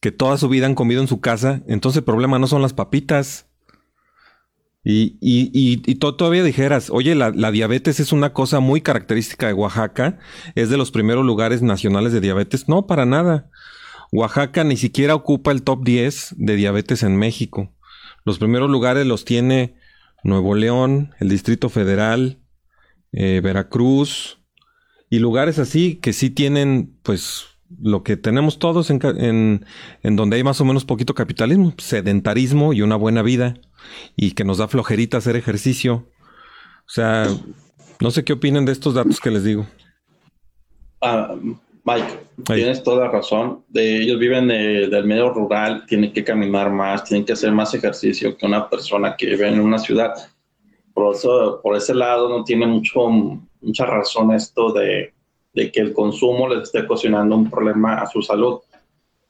que 0.00 0.12
toda 0.12 0.38
su 0.38 0.48
vida 0.48 0.64
han 0.64 0.76
comido 0.76 1.02
en 1.02 1.08
su 1.08 1.20
casa, 1.20 1.62
entonces 1.66 1.98
el 1.98 2.04
problema 2.04 2.38
no 2.38 2.46
son 2.46 2.62
las 2.62 2.72
papitas, 2.72 3.50
y, 4.84 5.16
y, 5.20 5.50
y, 5.52 5.82
y 5.86 5.94
to- 5.96 6.14
todavía 6.14 6.42
dijeras, 6.44 6.90
oye, 6.90 7.14
la, 7.14 7.30
la 7.30 7.50
diabetes 7.50 8.00
es 8.00 8.12
una 8.12 8.32
cosa 8.32 8.60
muy 8.60 8.82
característica 8.82 9.46
de 9.46 9.54
Oaxaca, 9.54 10.18
es 10.54 10.68
de 10.68 10.76
los 10.76 10.90
primeros 10.90 11.24
lugares 11.24 11.62
nacionales 11.62 12.12
de 12.12 12.20
diabetes. 12.20 12.68
No, 12.68 12.86
para 12.86 13.06
nada. 13.06 13.50
Oaxaca 14.12 14.62
ni 14.62 14.76
siquiera 14.76 15.14
ocupa 15.14 15.50
el 15.52 15.62
top 15.62 15.84
10 15.84 16.34
de 16.36 16.56
diabetes 16.56 17.02
en 17.02 17.16
México. 17.16 17.74
Los 18.24 18.38
primeros 18.38 18.70
lugares 18.70 19.06
los 19.06 19.24
tiene 19.24 19.76
Nuevo 20.22 20.54
León, 20.54 21.14
el 21.18 21.28
Distrito 21.30 21.68
Federal, 21.68 22.40
eh, 23.12 23.40
Veracruz 23.42 24.38
y 25.10 25.18
lugares 25.18 25.58
así 25.58 25.96
que 25.96 26.12
sí 26.12 26.30
tienen, 26.30 26.98
pues, 27.02 27.46
lo 27.80 28.02
que 28.02 28.16
tenemos 28.16 28.58
todos 28.58 28.90
en, 28.90 29.00
en, 29.18 29.66
en 30.02 30.16
donde 30.16 30.36
hay 30.36 30.44
más 30.44 30.60
o 30.60 30.64
menos 30.64 30.84
poquito 30.84 31.14
capitalismo, 31.14 31.72
sedentarismo 31.78 32.72
y 32.72 32.82
una 32.82 32.96
buena 32.96 33.22
vida 33.22 33.54
y 34.16 34.32
que 34.32 34.44
nos 34.44 34.58
da 34.58 34.68
flojerita 34.68 35.16
hacer 35.18 35.36
ejercicio. 35.36 36.08
O 36.86 36.88
sea, 36.90 37.26
no 38.00 38.10
sé 38.10 38.24
qué 38.24 38.34
opinen 38.34 38.64
de 38.64 38.72
estos 38.72 38.94
datos 38.94 39.18
que 39.20 39.30
les 39.30 39.44
digo. 39.44 39.66
Ah, 41.00 41.34
Mike, 41.86 42.18
Ahí. 42.48 42.56
tienes 42.60 42.82
toda 42.82 43.08
razón. 43.08 43.64
De, 43.68 44.02
ellos 44.02 44.18
viven 44.18 44.48
de- 44.48 44.88
del 44.88 45.04
medio 45.06 45.30
rural, 45.32 45.84
tienen 45.86 46.12
que 46.12 46.24
caminar 46.24 46.70
más, 46.70 47.04
tienen 47.04 47.26
que 47.26 47.32
hacer 47.34 47.52
más 47.52 47.74
ejercicio 47.74 48.36
que 48.36 48.46
una 48.46 48.68
persona 48.70 49.16
que 49.16 49.26
vive 49.26 49.48
en 49.48 49.60
una 49.60 49.78
ciudad. 49.78 50.12
Por 50.94 51.14
eso, 51.14 51.60
por 51.62 51.76
ese 51.76 51.94
lado, 51.94 52.28
no 52.28 52.44
tiene 52.44 52.66
mucho, 52.66 53.08
mucha 53.60 53.84
razón 53.86 54.32
esto 54.32 54.72
de, 54.72 55.12
de 55.54 55.70
que 55.72 55.80
el 55.80 55.92
consumo 55.94 56.48
les 56.48 56.64
esté 56.64 56.80
ocasionando 56.80 57.36
un 57.36 57.48
problema 57.50 57.94
a 57.94 58.06
su 58.06 58.20
salud. 58.22 58.58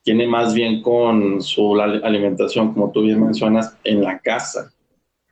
Tiene 0.02 0.26
más 0.26 0.52
bien 0.54 0.82
con 0.82 1.40
su 1.42 1.80
alimentación, 1.80 2.74
como 2.74 2.90
tú 2.90 3.02
bien 3.02 3.22
mencionas, 3.22 3.76
en 3.84 4.02
la 4.02 4.18
casa. 4.18 4.70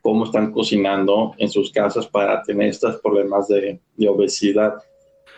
Cómo 0.00 0.24
están 0.24 0.52
cocinando 0.52 1.34
en 1.38 1.48
sus 1.48 1.70
casas 1.72 2.06
para 2.06 2.42
tener 2.42 2.68
estos 2.68 3.00
problemas 3.00 3.48
de, 3.48 3.80
de 3.96 4.08
obesidad 4.08 4.74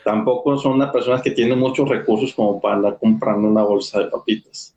tampoco 0.04 0.58
son 0.58 0.74
unas 0.74 0.92
personas 0.92 1.22
que 1.22 1.30
tienen 1.30 1.58
muchos 1.58 1.88
recursos 1.88 2.34
como 2.34 2.60
para 2.60 2.74
andar 2.76 2.98
comprando 3.00 3.48
una 3.48 3.62
bolsa 3.62 4.00
de 4.00 4.08
papitas. 4.08 4.76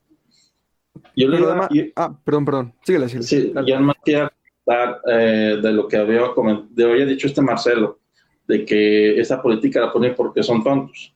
Yo 1.17 1.27
le 1.27 1.37
además- 1.37 1.67
yo- 1.69 1.83
ah, 1.97 2.17
perdón, 2.23 2.45
perdón. 2.45 2.73
Síguele. 2.85 3.09
sí, 3.09 3.51
Dale. 3.53 3.69
ya 3.69 3.77
más 3.81 3.97
quería 4.05 4.31
hablar 4.65 5.01
eh, 5.05 5.59
de 5.61 5.71
lo 5.73 5.85
que 5.89 5.97
había, 5.97 6.21
comen- 6.33 6.69
de 6.69 6.89
había 6.89 7.05
dicho 7.05 7.27
este 7.27 7.41
Marcelo, 7.41 7.99
de 8.47 8.65
que 8.65 9.19
esa 9.19 9.41
política 9.41 9.81
la 9.81 9.93
ponen 9.93 10.15
porque 10.15 10.43
son 10.43 10.63
tontos. 10.63 11.13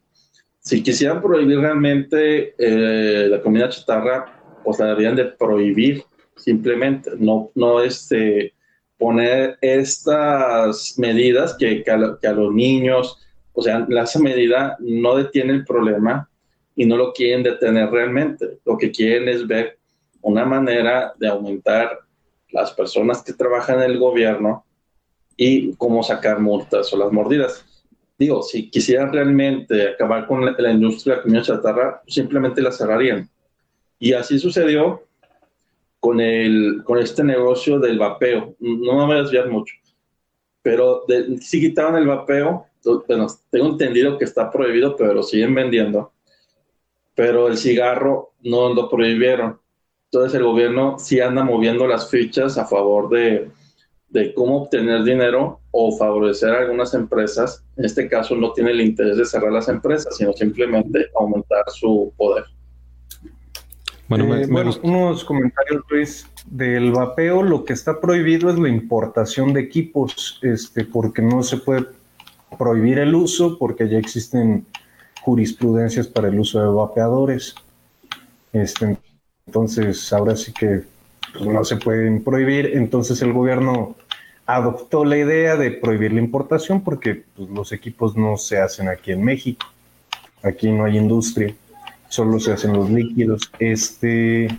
Si 0.60 0.84
quisieran 0.84 1.22
prohibir 1.22 1.60
realmente 1.60 2.54
eh, 2.58 3.28
la 3.30 3.42
comida 3.42 3.70
chatarra, 3.70 4.60
pues 4.64 4.80
la 4.80 4.88
deberían 4.88 5.16
de 5.16 5.26
prohibir 5.26 6.04
simplemente, 6.36 7.12
no, 7.18 7.52
no 7.56 7.82
este, 7.82 8.54
poner 8.98 9.58
estas 9.62 10.96
medidas 10.98 11.56
que, 11.58 11.84
a, 11.88 12.20
que 12.20 12.28
a 12.28 12.34
los 12.34 12.54
niños, 12.54 13.18
o 13.54 13.62
sea, 13.62 13.88
esa 13.90 14.20
medida 14.20 14.78
no 14.80 15.16
detiene 15.16 15.54
el 15.54 15.66
problema 15.66 16.30
y 16.76 16.86
no 16.86 16.98
lo 16.98 17.14
quieren 17.14 17.44
detener 17.44 17.90
realmente. 17.90 18.60
Lo 18.66 18.78
que 18.78 18.92
quieren 18.92 19.28
es 19.28 19.48
ver 19.48 19.80
una 20.22 20.46
manera 20.46 21.14
de 21.18 21.28
aumentar 21.28 22.00
las 22.52 22.72
personas 22.74 23.24
que 23.24 23.34
trabajan 23.34 23.78
en 23.82 23.92
el 23.92 23.98
gobierno 23.98 24.66
y 25.44 25.74
cómo 25.76 26.04
sacar 26.04 26.40
multas 26.40 26.94
o 26.94 26.98
las 26.98 27.12
mordidas. 27.12 27.66
Digo, 28.16 28.44
si 28.44 28.70
quisieran 28.70 29.12
realmente 29.12 29.90
acabar 29.90 30.28
con 30.28 30.46
la, 30.46 30.72
industria 30.72 31.16
de 31.16 31.18
la 31.18 31.24
comida 31.24 31.42
chatarra, 31.42 32.04
simplemente 32.06 32.62
la 32.62 32.72
cerrarían. 32.72 33.28
Y 33.98 34.14
así 34.14 34.38
sucedió 34.38 35.02
con, 36.00 36.22
el, 36.22 36.84
con 36.84 37.00
este 37.00 37.24
negocio 37.24 37.80
del 37.80 37.98
vapeo. 37.98 38.56
No 38.60 38.94
me 38.94 39.06
voy 39.06 39.16
a 39.16 39.22
desviar 39.24 39.50
mucho, 39.50 39.74
pero 40.62 41.06
si 41.40 41.60
quitaron 41.60 41.96
el 41.96 42.06
vapeo, 42.06 42.68
bueno, 43.08 43.26
tengo 43.50 43.70
entendido 43.70 44.20
que 44.20 44.26
está 44.26 44.52
prohibido, 44.52 44.96
pero 44.96 45.16
lo 45.16 45.24
siguen 45.24 45.56
vendiendo. 45.56 46.12
Pero 47.16 47.48
el 47.48 47.58
cigarro 47.58 48.34
no 48.44 48.76
lo 48.76 48.88
prohibieron. 48.88 49.60
Entonces 50.12 50.38
el 50.38 50.44
gobierno 50.44 51.00
sí 51.00 51.20
anda 51.20 51.44
moviendo 51.44 51.88
las 51.88 52.12
fichas 52.12 52.60
a 52.60 52.68
favor 52.68 53.10
de, 53.10 53.50
de 54.12 54.34
cómo 54.34 54.64
obtener 54.64 55.04
dinero 55.04 55.62
o 55.72 55.98
favorecer 55.98 56.52
a 56.52 56.60
algunas 56.60 56.94
empresas. 56.94 57.64
En 57.78 57.86
este 57.86 58.08
caso 58.08 58.36
no 58.36 58.52
tiene 58.52 58.72
el 58.72 58.82
interés 58.82 59.18
de 59.18 59.26
cerrar 59.26 59.52
las 59.52 59.70
empresas, 59.70 60.16
sino 60.16 60.34
simplemente 60.34 61.08
aumentar 61.16 61.64
su 61.68 62.14
poder. 62.18 62.44
Bueno, 64.10 64.36
eh, 64.36 64.46
unos 64.84 65.24
comentarios, 65.24 65.84
Luis. 65.90 66.28
Del 66.46 66.92
vapeo, 66.92 67.44
lo 67.44 67.64
que 67.64 67.72
está 67.72 68.02
prohibido 68.02 68.50
es 68.50 68.60
la 68.60 68.68
importación 68.68 69.54
de 69.54 69.62
equipos, 69.62 70.40
este, 70.42 70.84
porque 70.84 71.22
no 71.22 71.44
se 71.44 71.58
puede 71.58 71.86
prohibir 72.58 73.00
el 73.00 73.16
uso, 73.16 73.58
porque 73.58 73.88
ya 73.88 73.98
existen 73.98 74.66
jurisprudencias 75.22 76.08
para 76.08 76.28
el 76.28 76.40
uso 76.40 76.60
de 76.60 76.68
vapeadores. 76.68 77.56
Este, 78.52 78.98
entonces, 79.46 80.12
ahora 80.12 80.36
sí 80.36 80.52
que 80.52 80.82
pues, 81.34 81.46
no 81.46 81.64
se 81.64 81.78
pueden 81.78 82.24
prohibir. 82.24 82.72
Entonces, 82.74 83.22
el 83.22 83.32
gobierno 83.32 83.96
adoptó 84.56 85.06
la 85.06 85.18
idea 85.18 85.56
de 85.56 85.72
prohibir 85.72 86.14
la 86.14 86.20
importación 86.20 86.82
porque 86.82 87.24
pues, 87.36 87.50
los 87.50 87.72
equipos 87.72 88.16
no 88.16 88.38
se 88.38 88.60
hacen 88.60 88.88
aquí 88.88 89.12
en 89.12 89.24
México. 89.24 89.66
Aquí 90.44 90.72
no 90.72 90.86
hay 90.86 90.98
industria 90.98 91.54
solo 92.12 92.40
se 92.40 92.52
hacen 92.52 92.74
los 92.74 92.90
líquidos. 92.90 93.50
Este, 93.58 94.50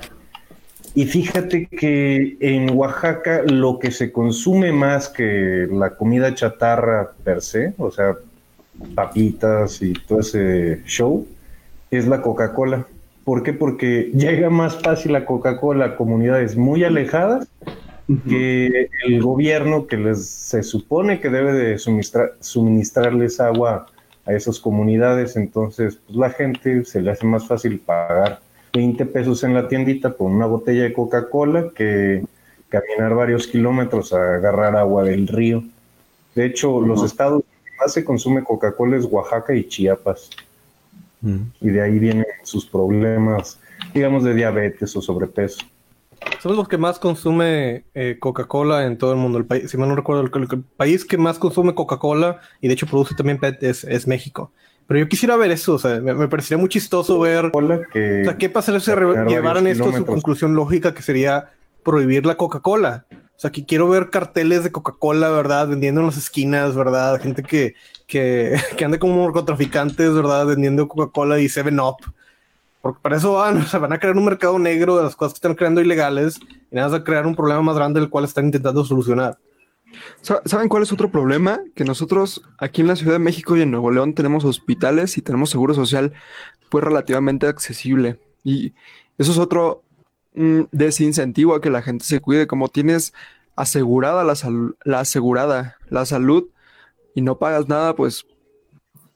y 0.95 1.05
fíjate 1.05 1.67
que 1.67 2.37
en 2.41 2.71
Oaxaca 2.77 3.43
lo 3.43 3.79
que 3.79 3.91
se 3.91 4.11
consume 4.11 4.73
más 4.73 5.09
que 5.09 5.69
la 5.71 5.91
comida 5.97 6.35
chatarra 6.35 7.13
per 7.23 7.43
se, 7.43 7.75
o 7.77 7.91
sea, 7.91 8.17
papitas 8.95 9.83
y 9.83 9.93
todo 9.93 10.21
ese 10.21 10.83
show, 10.87 11.27
es 11.91 12.07
la 12.07 12.23
Coca-Cola. 12.23 12.87
¿Por 13.23 13.43
qué? 13.43 13.53
Porque 13.53 14.11
llega 14.15 14.49
más 14.49 14.81
fácil 14.83 15.13
la 15.13 15.27
Coca-Cola 15.27 15.85
a 15.85 15.97
comunidades 15.97 16.57
muy 16.57 16.83
alejadas 16.85 17.47
que 18.29 18.89
el 19.05 19.23
gobierno 19.23 19.87
que 19.87 19.97
les 19.97 20.27
se 20.27 20.63
supone 20.63 21.21
que 21.21 21.31
debe 21.31 21.53
de 21.53 21.79
suministrarles 21.79 23.41
agua 23.41 23.87
a 24.25 24.33
esas 24.33 24.61
comunidades, 24.61 25.37
entonces 25.37 25.99
pues, 26.07 26.17
la 26.17 26.31
gente 26.31 26.85
se 26.85 27.01
le 27.01 27.11
hace 27.11 27.27
más 27.27 27.47
fácil 27.47 27.79
pagar 27.81 28.41
20 28.73 29.07
pesos 29.07 29.45
en 29.45 29.55
la 29.55 29.69
tiendita 29.69 30.13
por 30.13 30.31
una 30.31 30.47
botella 30.47 30.85
de 30.85 30.93
Coca-Cola 30.93 31.71
que 31.75 32.25
caminar 32.69 33.15
varios 33.15 33.47
kilómetros 33.47 34.13
a 34.13 34.37
agarrar 34.37 34.77
agua 34.77 35.05
del 35.05 35.29
río. 35.29 35.63
De 36.35 36.47
hecho, 36.47 36.81
los 36.81 37.05
estados 37.05 37.43
que 37.43 37.71
más 37.79 37.93
se 37.93 38.05
consume 38.05 38.43
Coca-Cola 38.43 38.97
es 38.97 39.05
Oaxaca 39.05 39.55
y 39.55 39.69
Chiapas. 39.69 40.31
Y 41.61 41.69
de 41.69 41.81
ahí 41.83 41.99
vienen 41.99 42.27
sus 42.43 42.67
problemas, 42.67 43.61
digamos, 43.95 44.25
de 44.25 44.35
diabetes 44.35 44.97
o 44.97 45.03
sobrepeso. 45.03 45.65
Somos 46.43 46.59
los 46.59 46.69
que 46.69 46.77
más 46.77 46.99
consume 46.99 47.85
eh, 47.95 48.17
Coca-Cola 48.19 48.87
en 48.87 48.99
todo 48.99 49.13
el 49.13 49.19
mundo. 49.19 49.39
El 49.39 49.45
país, 49.45 49.71
si 49.71 49.77
mal 49.77 49.89
no 49.89 49.95
recuerdo, 49.95 50.23
el, 50.23 50.65
país 50.77 51.05
que 51.05 51.17
más 51.17 51.39
consume 51.39 51.75
Coca-Cola 51.75 52.41
y 52.61 52.67
de 52.67 52.75
hecho 52.75 52.87
produce 52.87 53.15
también 53.15 53.39
PET 53.39 53.63
es, 53.63 54.07
México. 54.09 54.51
Pero 54.89 54.99
yo 54.99 55.09
quisiera 55.09 55.37
ver 55.37 55.53
eso, 55.53 55.75
o 55.75 55.79
sea, 55.79 56.01
me, 56.01 56.27
parecería 56.27 56.59
muy 56.59 56.69
chistoso 56.69 57.21
ver. 57.21 57.53
Que 57.93 58.23
o 58.23 58.25
sea, 58.25 58.37
¿qué 58.37 58.51
pasaría 58.51 58.81
si 58.81 58.91
llevaran 59.29 59.67
esto 59.69 59.89
a 59.89 59.97
su 59.97 60.05
conclusión 60.05 60.55
lógica 60.55 60.93
que 60.95 61.03
sería 61.03 61.51
prohibir 61.85 62.27
la 62.27 62.37
Coca-Cola? 62.37 63.07
O 63.11 63.41
sea, 63.43 63.51
que 63.51 63.65
quiero 63.65 63.89
ver 63.89 64.11
carteles 64.11 64.65
de 64.65 64.73
Coca-Cola, 64.73 65.31
¿verdad? 65.31 65.69
Vendiendo 65.69 66.01
en 66.01 66.09
las 66.09 66.17
esquinas, 66.17 66.75
¿verdad? 66.75 67.21
Gente 67.21 67.43
que, 67.43 67.75
que, 68.07 68.57
que 68.77 68.85
ande 68.85 68.99
como 68.99 69.23
narcotraficantes, 69.25 70.13
¿verdad? 70.13 70.47
Vendiendo 70.47 70.89
Coca-Cola 70.89 71.39
y 71.39 71.47
7-Up. 71.47 72.13
Porque 72.83 73.01
para 73.01 73.17
eso 73.17 73.35
van, 73.35 73.65
o 73.75 73.81
van 73.81 73.93
a 73.93 73.99
crear 73.99 74.17
un 74.17 74.25
mercado 74.25 74.59
negro 74.59 74.97
de 74.97 75.05
las 75.05 75.17
cosas 75.17 75.33
que 75.33 75.39
están 75.39 75.55
creando 75.55 75.81
ilegales 75.81 76.39
y 76.71 76.75
nada 76.75 76.89
más 76.89 77.01
a 77.01 77.05
crear 77.05 77.27
un 77.27 77.35
problema 77.35 77.63
más 77.63 77.77
grande 77.77 78.01
del 78.01 78.11
cual 78.11 78.25
están 78.25 78.47
intentando 78.47 78.85
solucionar. 78.85 79.39
¿Saben 80.23 80.69
cuál 80.69 80.83
es 80.83 80.93
otro 80.93 81.11
problema? 81.11 81.61
Que 81.75 81.85
nosotros 81.85 82.43
aquí 82.59 82.81
en 82.81 82.89
la 82.89 82.97
Ciudad 82.97 83.13
de 83.13 83.19
México 83.19 83.57
y 83.57 83.63
en 83.63 83.71
Nuevo 83.71 83.91
León 83.91 84.15
tenemos 84.15 84.45
hospitales 84.45 85.17
y 85.19 85.23
tenemos 85.23 85.51
seguro 85.51 85.75
social 85.75 86.13
pues 86.71 86.83
relativamente 86.83 87.47
accesible. 87.47 88.19
Y 88.43 88.73
eso 89.19 89.33
es 89.33 89.39
otro 89.39 89.83
mm, 90.35 90.63
desincentivo 90.73 91.55
a 91.55 91.61
que 91.61 91.71
la 91.71 91.83
gente 91.83 92.05
se 92.07 92.21
cuide. 92.21 92.47
Como 92.47 92.69
tienes 92.69 93.13
asegurada 93.55 94.25
la, 94.25 94.35
la 94.85 95.01
asegurada 95.01 95.77
la 95.91 96.07
salud 96.07 96.49
y 97.15 97.21
no 97.21 97.39
pagas 97.39 97.69
nada, 97.69 97.95
pues 97.95 98.25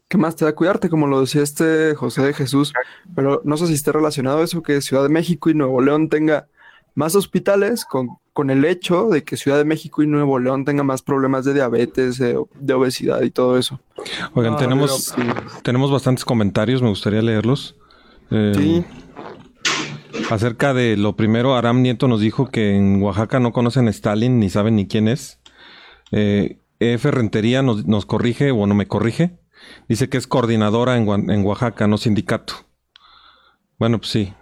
¿qué 0.08 0.18
más 0.18 0.36
te 0.36 0.44
da 0.44 0.54
cuidarte? 0.54 0.88
Como 0.88 1.06
lo 1.06 1.20
decía 1.20 1.42
este 1.42 1.94
José 1.94 2.22
de 2.22 2.34
Jesús, 2.34 2.72
pero 3.14 3.40
no 3.44 3.56
sé 3.56 3.66
si 3.66 3.74
esté 3.74 3.92
relacionado 3.92 4.42
eso, 4.42 4.62
que 4.62 4.80
Ciudad 4.80 5.02
de 5.02 5.08
México 5.08 5.50
y 5.50 5.54
Nuevo 5.54 5.80
León 5.80 6.08
tenga 6.08 6.48
más 6.94 7.14
hospitales 7.14 7.84
con, 7.84 8.18
con 8.32 8.50
el 8.50 8.64
hecho 8.64 9.08
de 9.08 9.22
que 9.22 9.36
Ciudad 9.36 9.58
de 9.58 9.64
México 9.64 10.02
y 10.02 10.06
Nuevo 10.06 10.38
León 10.38 10.64
tengan 10.64 10.86
más 10.86 11.02
problemas 11.02 11.44
de 11.44 11.54
diabetes, 11.54 12.18
de, 12.18 12.36
obesidad 12.74 13.22
y 13.22 13.30
todo 13.30 13.58
eso. 13.58 13.80
Oigan, 14.34 14.54
ah, 14.54 14.56
tenemos, 14.56 15.14
tenemos 15.62 15.90
bastantes 15.90 16.24
comentarios, 16.24 16.82
me 16.82 16.88
gustaría 16.88 17.22
leerlos. 17.22 17.76
Eh, 18.30 18.52
sí. 18.56 18.84
Acerca 20.30 20.72
de 20.72 20.96
lo 20.96 21.14
primero, 21.16 21.54
Aram 21.54 21.82
Nieto 21.82 22.08
nos 22.08 22.20
dijo 22.20 22.48
que 22.48 22.74
en 22.74 23.02
Oaxaca 23.02 23.38
no 23.38 23.52
conocen 23.52 23.88
a 23.88 23.90
Stalin 23.90 24.40
ni 24.40 24.48
saben 24.48 24.76
ni 24.76 24.86
quién 24.86 25.08
es. 25.08 25.38
Eh, 26.12 26.58
F. 26.80 27.10
Rentería 27.10 27.62
nos, 27.62 27.86
nos 27.86 28.06
corrige, 28.06 28.50
o 28.50 28.66
no 28.66 28.74
me 28.74 28.86
corrige, 28.86 29.38
Dice 29.88 30.08
que 30.08 30.16
es 30.16 30.26
coordinadora 30.26 30.96
en, 30.96 31.44
Oaxaca, 31.44 31.86
no 31.86 31.98
sindicato. 31.98 32.54
Bueno, 33.78 33.98
pues 33.98 34.10
sí, 34.10 34.32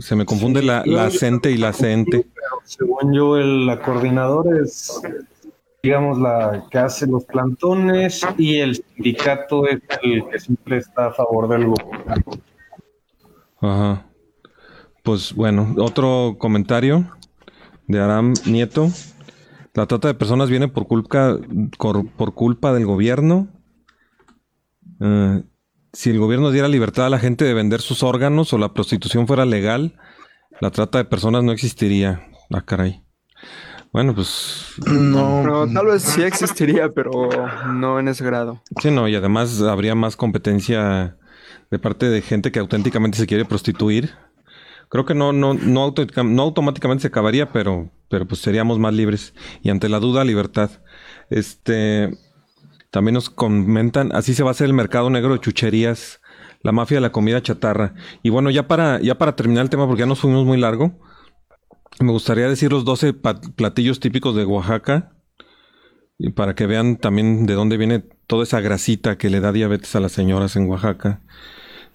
se 0.00 0.14
me 0.14 0.26
confunde 0.26 0.62
la, 0.62 0.82
la 0.84 1.10
CENTE 1.10 1.50
y 1.50 1.56
la 1.56 1.72
CENTE. 1.72 2.26
Según 2.64 3.14
yo, 3.14 3.36
la 3.36 3.80
coordinadora 3.80 4.60
es, 4.62 5.00
digamos, 5.82 6.18
la 6.18 6.66
que 6.70 6.78
hace 6.78 7.06
los 7.06 7.24
plantones 7.24 8.20
y 8.36 8.58
el 8.58 8.76
sindicato 8.76 9.66
es 9.66 9.80
el 10.02 10.28
que 10.28 10.38
siempre 10.38 10.78
está 10.78 11.06
a 11.06 11.12
favor 11.12 11.48
del 11.48 11.66
gobierno. 11.66 12.24
Ajá. 13.60 14.06
Pues 15.02 15.34
bueno, 15.34 15.74
otro 15.78 16.36
comentario 16.38 17.10
de 17.86 18.00
Aram 18.00 18.34
Nieto. 18.46 18.88
La 19.74 19.86
trata 19.86 20.08
de 20.08 20.14
personas 20.14 20.50
viene 20.50 20.68
por 20.68 20.86
culpa, 20.86 21.38
por 21.78 22.34
culpa 22.34 22.72
del 22.72 22.86
gobierno 22.86 23.48
eh, 25.00 25.42
si 25.92 26.10
el 26.10 26.18
gobierno 26.18 26.50
diera 26.50 26.68
libertad 26.68 27.06
a 27.06 27.10
la 27.10 27.18
gente 27.18 27.44
de 27.44 27.54
vender 27.54 27.80
sus 27.80 28.02
órganos 28.02 28.52
o 28.52 28.58
la 28.58 28.74
prostitución 28.74 29.26
fuera 29.26 29.44
legal, 29.44 29.96
la 30.60 30.70
trata 30.70 30.98
de 30.98 31.04
personas 31.04 31.44
no 31.44 31.52
existiría. 31.52 32.28
Ah, 32.52 32.62
caray. 32.62 33.02
Bueno, 33.92 34.12
pues. 34.12 34.74
No, 34.86 35.66
tal 35.72 35.86
vez 35.86 36.02
sí 36.02 36.22
existiría, 36.22 36.90
pero 36.90 37.28
no 37.72 38.00
en 38.00 38.08
ese 38.08 38.24
grado. 38.24 38.60
Sí, 38.82 38.90
no, 38.90 39.06
y 39.06 39.14
además 39.14 39.62
habría 39.62 39.94
más 39.94 40.16
competencia 40.16 41.16
de 41.70 41.78
parte 41.78 42.08
de 42.08 42.20
gente 42.20 42.50
que 42.50 42.58
auténticamente 42.58 43.18
se 43.18 43.26
quiere 43.28 43.44
prostituir. 43.44 44.10
Creo 44.88 45.04
que 45.04 45.14
no, 45.14 45.32
no, 45.32 45.54
no, 45.54 45.94
no 45.94 46.42
automáticamente 46.42 47.02
se 47.02 47.08
acabaría, 47.08 47.52
pero, 47.52 47.90
pero 48.08 48.26
pues 48.26 48.40
seríamos 48.40 48.80
más 48.80 48.94
libres. 48.94 49.32
Y 49.62 49.70
ante 49.70 49.88
la 49.88 50.00
duda, 50.00 50.24
libertad. 50.24 50.70
Este. 51.30 52.10
También 52.94 53.14
nos 53.14 53.28
comentan, 53.28 54.14
así 54.14 54.34
se 54.34 54.44
va 54.44 54.50
a 54.50 54.52
hacer 54.52 54.66
el 54.66 54.72
mercado 54.72 55.10
negro 55.10 55.32
de 55.32 55.40
chucherías, 55.40 56.20
la 56.62 56.70
mafia 56.70 56.98
de 56.98 57.00
la 57.00 57.10
comida 57.10 57.42
chatarra. 57.42 57.94
Y 58.22 58.30
bueno, 58.30 58.50
ya 58.50 58.68
para, 58.68 59.00
ya 59.00 59.18
para 59.18 59.34
terminar 59.34 59.64
el 59.64 59.68
tema, 59.68 59.88
porque 59.88 60.02
ya 60.02 60.06
nos 60.06 60.20
fuimos 60.20 60.46
muy 60.46 60.58
largo, 60.58 60.96
me 61.98 62.12
gustaría 62.12 62.48
decir 62.48 62.70
los 62.70 62.84
12 62.84 63.12
platillos 63.56 63.98
típicos 63.98 64.36
de 64.36 64.44
Oaxaca, 64.44 65.16
y 66.18 66.30
para 66.30 66.54
que 66.54 66.66
vean 66.66 66.96
también 66.96 67.46
de 67.46 67.54
dónde 67.54 67.78
viene 67.78 67.98
toda 68.28 68.44
esa 68.44 68.60
grasita 68.60 69.18
que 69.18 69.28
le 69.28 69.40
da 69.40 69.50
diabetes 69.50 69.96
a 69.96 70.00
las 70.00 70.12
señoras 70.12 70.54
en 70.54 70.68
Oaxaca. 70.68 71.20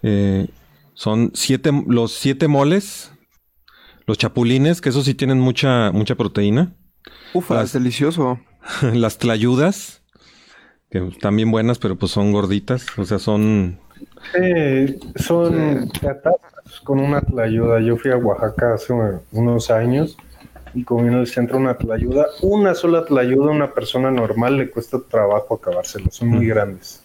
Eh, 0.03 0.49
son 0.95 1.31
siete, 1.33 1.71
los 1.88 2.12
siete 2.12 2.49
moles, 2.49 3.13
los 4.05 4.17
chapulines, 4.17 4.81
que 4.81 4.89
eso 4.89 5.01
sí 5.01 5.13
tienen 5.13 5.39
mucha, 5.39 5.93
mucha 5.93 6.15
proteína. 6.15 6.75
Ufa, 7.33 7.63
es 7.63 7.71
delicioso. 7.71 8.41
las 8.81 9.17
tlayudas, 9.17 9.98
que 10.89 11.08
están 11.08 11.36
bien 11.36 11.52
buenas, 11.52 11.80
pero 11.80 11.95
pues 11.95 12.12
son 12.12 12.32
gorditas, 12.32 12.86
o 12.97 13.06
sea, 13.06 13.19
son... 13.19 13.80
son 15.15 15.89
con 16.84 16.99
una 16.99 17.21
tlayuda. 17.21 17.80
Yo 17.82 17.97
fui 17.97 18.12
a 18.12 18.17
Oaxaca 18.17 18.73
hace 18.73 18.93
unos 19.32 19.71
años 19.71 20.17
y 20.73 20.84
comí 20.84 21.08
en 21.08 21.15
el 21.15 21.28
centro 21.28 21.58
una 21.58 21.78
tlayuda. 21.78 22.28
Una 22.41 22.75
sola 22.75 23.06
tlayuda 23.06 23.49
a 23.49 23.56
una 23.56 23.73
persona 23.73 24.12
normal 24.12 24.58
le 24.58 24.69
cuesta 24.69 24.99
trabajo 24.99 25.56
acabárselo, 25.56 26.10
son 26.12 26.30
muy 26.30 26.47
grandes. 26.47 27.04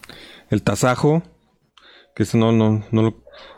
El 0.50 0.62
tasajo, 0.62 1.22
que 2.14 2.22
es 2.24 2.34
no, 2.34 2.52
no, 2.52 2.84
no, 2.90 3.14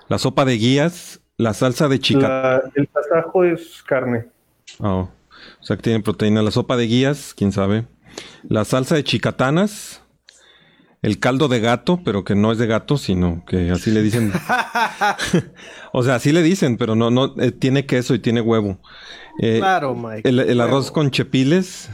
la 0.08 0.18
sopa 0.18 0.44
de 0.44 0.54
guías, 0.54 1.20
la 1.36 1.54
salsa 1.54 1.88
de 1.88 1.98
chica. 1.98 2.62
el 2.74 2.88
tasajo 2.88 3.44
es 3.44 3.82
carne. 3.82 4.26
Oh, 4.78 5.08
o 5.60 5.64
sea 5.64 5.76
que 5.76 5.82
tiene 5.82 6.00
proteína. 6.00 6.42
La 6.42 6.50
sopa 6.50 6.76
de 6.76 6.86
guías, 6.86 7.34
quién 7.36 7.52
sabe. 7.52 7.86
la 8.48 8.64
salsa 8.64 8.94
de 8.94 9.04
chicatanas, 9.04 10.02
el 11.06 11.20
caldo 11.20 11.46
de 11.46 11.60
gato, 11.60 12.00
pero 12.04 12.24
que 12.24 12.34
no 12.34 12.50
es 12.50 12.58
de 12.58 12.66
gato, 12.66 12.98
sino 12.98 13.44
que 13.46 13.70
así 13.70 13.92
le 13.92 14.02
dicen. 14.02 14.32
o 15.92 16.02
sea, 16.02 16.16
así 16.16 16.32
le 16.32 16.42
dicen, 16.42 16.76
pero 16.76 16.96
no, 16.96 17.12
no, 17.12 17.32
eh, 17.38 17.52
tiene 17.52 17.86
queso 17.86 18.12
y 18.14 18.18
tiene 18.18 18.40
huevo. 18.40 18.80
Eh, 19.40 19.58
claro, 19.58 19.94
Mike. 19.94 20.28
El, 20.28 20.40
el 20.40 20.60
arroz 20.60 20.90
con 20.90 21.12
chepiles 21.12 21.90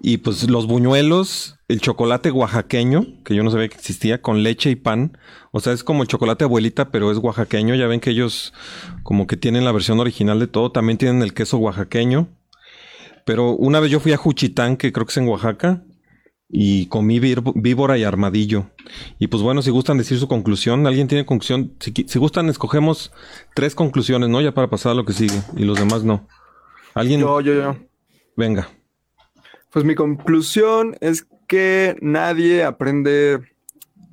y 0.00 0.16
pues 0.16 0.48
los 0.48 0.66
buñuelos, 0.66 1.58
el 1.68 1.82
chocolate 1.82 2.30
oaxaqueño, 2.30 3.06
que 3.22 3.34
yo 3.34 3.42
no 3.42 3.50
sabía 3.50 3.68
que 3.68 3.76
existía, 3.76 4.22
con 4.22 4.42
leche 4.42 4.70
y 4.70 4.76
pan. 4.76 5.18
O 5.50 5.60
sea, 5.60 5.74
es 5.74 5.84
como 5.84 6.02
el 6.02 6.08
chocolate 6.08 6.44
abuelita, 6.44 6.90
pero 6.90 7.12
es 7.12 7.18
oaxaqueño. 7.18 7.74
Ya 7.74 7.86
ven 7.86 8.00
que 8.00 8.10
ellos 8.10 8.54
como 9.02 9.26
que 9.26 9.36
tienen 9.36 9.66
la 9.66 9.72
versión 9.72 10.00
original 10.00 10.40
de 10.40 10.46
todo. 10.46 10.72
También 10.72 10.96
tienen 10.96 11.20
el 11.20 11.34
queso 11.34 11.58
oaxaqueño. 11.58 12.28
Pero 13.26 13.50
una 13.50 13.78
vez 13.78 13.90
yo 13.90 14.00
fui 14.00 14.12
a 14.12 14.16
Juchitán, 14.16 14.78
que 14.78 14.90
creo 14.90 15.04
que 15.04 15.12
es 15.12 15.16
en 15.18 15.28
Oaxaca, 15.28 15.82
y 16.54 16.86
comí 16.86 17.18
víbora 17.18 17.96
y 17.96 18.04
armadillo. 18.04 18.66
Y 19.18 19.28
pues 19.28 19.42
bueno, 19.42 19.62
si 19.62 19.70
gustan 19.70 19.96
decir 19.96 20.18
su 20.18 20.28
conclusión, 20.28 20.86
¿alguien 20.86 21.08
tiene 21.08 21.24
conclusión? 21.24 21.72
Si, 21.80 21.94
si, 22.06 22.18
gustan, 22.18 22.50
escogemos 22.50 23.10
tres 23.54 23.74
conclusiones, 23.74 24.28
¿no? 24.28 24.42
Ya 24.42 24.52
para 24.52 24.68
pasar 24.68 24.92
a 24.92 24.94
lo 24.94 25.06
que 25.06 25.14
sigue, 25.14 25.40
y 25.56 25.64
los 25.64 25.78
demás 25.78 26.04
no. 26.04 26.28
¿Alguien? 26.92 27.20
Yo, 27.20 27.40
yo, 27.40 27.54
yo. 27.54 27.76
Venga. 28.36 28.68
Pues 29.70 29.86
mi 29.86 29.94
conclusión 29.94 30.94
es 31.00 31.26
que 31.48 31.96
nadie 32.02 32.64
aprende 32.64 33.40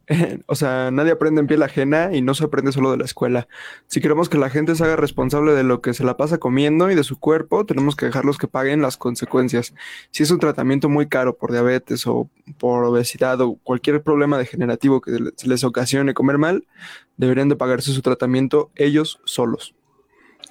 o 0.47 0.55
sea, 0.55 0.89
nadie 0.91 1.11
aprende 1.11 1.39
en 1.41 1.47
piel 1.47 1.61
ajena 1.61 2.09
y 2.13 2.21
no 2.21 2.33
se 2.33 2.43
aprende 2.43 2.71
solo 2.71 2.91
de 2.91 2.97
la 2.97 3.05
escuela. 3.05 3.47
Si 3.87 4.01
queremos 4.01 4.27
que 4.27 4.37
la 4.37 4.49
gente 4.49 4.75
se 4.75 4.83
haga 4.83 4.95
responsable 4.95 5.53
de 5.53 5.63
lo 5.63 5.81
que 5.81 5.93
se 5.93 6.03
la 6.03 6.17
pasa 6.17 6.39
comiendo 6.39 6.89
y 6.89 6.95
de 6.95 7.03
su 7.03 7.19
cuerpo, 7.19 7.65
tenemos 7.65 7.95
que 7.95 8.07
dejarlos 8.07 8.37
que 8.37 8.47
paguen 8.47 8.81
las 8.81 8.97
consecuencias. 8.97 9.73
Si 10.09 10.23
es 10.23 10.31
un 10.31 10.39
tratamiento 10.39 10.89
muy 10.89 11.07
caro 11.07 11.37
por 11.37 11.51
diabetes 11.51 12.07
o 12.07 12.29
por 12.57 12.83
obesidad 12.85 13.39
o 13.41 13.55
cualquier 13.63 14.01
problema 14.01 14.37
degenerativo 14.37 14.99
que 15.01 15.31
se 15.35 15.47
les 15.47 15.63
ocasione 15.63 16.13
comer 16.13 16.39
mal, 16.39 16.65
deberían 17.17 17.49
de 17.49 17.55
pagarse 17.55 17.91
su 17.91 18.01
tratamiento 18.01 18.71
ellos 18.75 19.19
solos. 19.25 19.75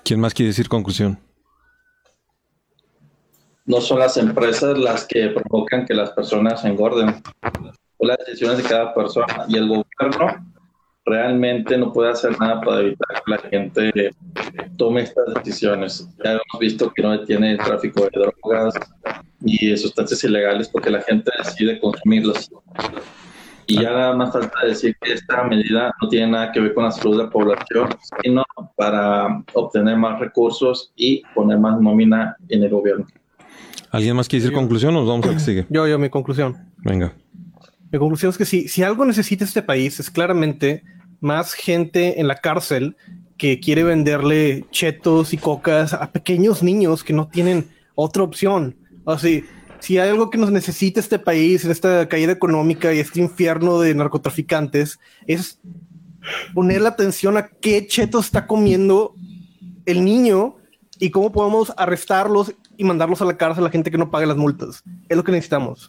¿Quién 0.05 0.21
más 0.21 0.35
quiere 0.35 0.49
decir 0.49 0.68
conclusión? 0.68 1.18
No 3.66 3.81
son 3.81 3.99
las 3.99 4.16
empresas 4.16 4.79
las 4.79 5.05
que 5.05 5.29
provocan 5.29 5.85
que 5.85 5.94
las 5.94 6.11
personas 6.11 6.64
engorden 6.64 7.23
las 8.06 8.18
decisiones 8.18 8.58
de 8.58 8.64
cada 8.64 8.94
persona 8.94 9.44
y 9.48 9.56
el 9.56 9.68
gobierno 9.68 10.48
realmente 11.04 11.76
no 11.78 11.92
puede 11.92 12.11
hacer 12.11 12.38
nada 12.38 12.61
para 12.61 12.80
evitar 12.80 13.22
que 13.24 13.30
la 13.30 13.38
gente 13.38 14.11
tome 14.76 15.02
estas 15.02 15.34
decisiones. 15.34 16.08
Ya 16.24 16.32
hemos 16.32 16.61
visto 16.61 16.92
que 16.92 17.02
no 17.02 17.18
detiene 17.18 17.52
el 17.52 17.58
tráfico 17.58 18.04
de 18.04 18.11
drogas 18.12 18.74
y 19.42 19.70
de 19.70 19.76
sustancias 19.76 20.22
ilegales 20.24 20.68
porque 20.68 20.90
la 20.90 21.00
gente 21.02 21.30
decide 21.38 21.80
consumirlas. 21.80 22.50
Y 23.66 23.82
ya 23.82 23.90
nada 23.90 24.16
más 24.16 24.32
falta 24.32 24.64
decir 24.64 24.96
que 25.02 25.12
esta 25.12 25.44
medida 25.44 25.94
no 26.00 26.08
tiene 26.08 26.28
nada 26.28 26.52
que 26.52 26.61
ver 26.61 26.72
con 26.72 26.84
la 26.84 26.90
salud 26.90 27.18
de 27.18 27.24
la 27.24 27.30
población, 27.30 27.90
sino 28.22 28.42
para 28.76 29.44
obtener 29.52 29.96
más 29.96 30.18
recursos 30.18 30.92
y 30.96 31.22
poner 31.34 31.58
más 31.58 31.78
nómina 31.78 32.34
en 32.48 32.62
el 32.62 32.70
gobierno. 32.70 33.06
¿Alguien 33.90 34.16
más 34.16 34.28
quiere 34.28 34.44
decir 34.44 34.56
conclusión 34.56 34.96
o 34.96 35.00
nos 35.00 35.08
vamos 35.08 35.26
a 35.26 35.34
que 35.34 35.40
sigue? 35.40 35.66
Yo, 35.68 35.87
yo, 35.87 35.98
mi 35.98 36.08
conclusión. 36.08 36.56
Venga. 36.78 37.12
Mi 37.90 37.98
conclusión 37.98 38.31
es 38.31 38.38
que 38.38 38.44
si, 38.44 38.68
si 38.68 38.83
algo 38.83 39.05
necesita 39.05 39.44
este 39.44 39.62
país 39.62 39.98
es 39.98 40.11
claramente 40.11 40.85
más 41.20 41.55
gente 41.55 42.20
en 42.20 42.29
la 42.29 42.37
cárcel 42.37 42.96
que 43.38 43.61
quiere 43.61 43.85
venderle 43.85 44.66
chetos 44.70 45.33
y 45.33 45.38
cocas 45.38 45.94
a 45.94 46.11
pequeños 46.12 46.62
niños 46.62 47.03
que 47.03 47.12
no 47.12 47.29
tienen 47.29 47.68
otra 47.94 48.24
opción. 48.24 48.77
Así, 49.07 49.44
si 49.81 49.98
hay 49.98 50.11
algo 50.11 50.29
que 50.29 50.38
nos 50.38 50.51
necesita 50.51 51.01
este 51.01 51.18
país 51.18 51.64
en 51.64 51.70
esta 51.70 52.09
caída 52.09 52.33
económica 52.33 52.92
y 52.92 52.98
este 52.98 53.20
infierno 53.20 53.81
de 53.81 53.94
narcotraficantes, 53.94 54.98
es 55.27 55.61
poner 56.53 56.83
la 56.83 56.90
atención 56.90 57.37
a 57.37 57.48
qué 57.48 57.87
chetos 57.87 58.27
está 58.27 58.46
comiendo 58.46 59.14
el 59.87 60.05
niño 60.05 60.57
y 60.98 61.11
cómo 61.11 61.33
podemos 61.33 61.72
arrestarlos 61.77 62.55
y 62.77 62.85
mandarlos 62.85 63.22
a 63.22 63.24
la 63.24 63.37
cárcel 63.37 63.64
a 63.64 63.68
la 63.68 63.72
gente 63.72 63.90
que 63.90 63.98
no 63.98 64.11
pague 64.11 64.27
las 64.27 64.37
multas. 64.37 64.83
Es 65.09 65.16
lo 65.16 65.24
que 65.24 65.33
necesitamos 65.33 65.88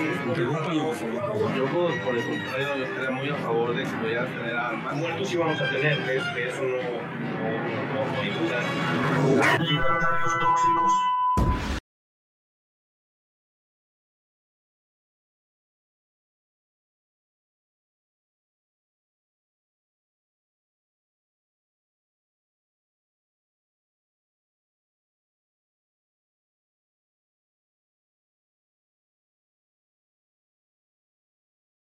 Yo, 0.35 1.65
por 1.65 1.91
el 2.15 2.23
contrario, 2.23 2.75
yo 2.77 2.83
estaría 2.85 3.11
muy 3.11 3.29
a 3.29 3.35
favor 3.35 3.75
de 3.75 3.83
que 3.83 3.89
pudiera 3.89 4.25
tener 4.27 4.55
armas. 4.55 4.95
Muertos 4.95 5.27
sí 5.27 5.35
vamos 5.35 5.59
a 5.59 5.69
tener, 5.69 5.97
que, 6.05 6.47
eso 6.47 6.61
no, 6.63 6.77
no, 6.77 7.49
no, 7.91 8.13
no 8.13 8.21
hay 8.21 8.29
duda. 8.29 9.59
Libertarios 9.59 10.39
tóxicos. 10.39 11.20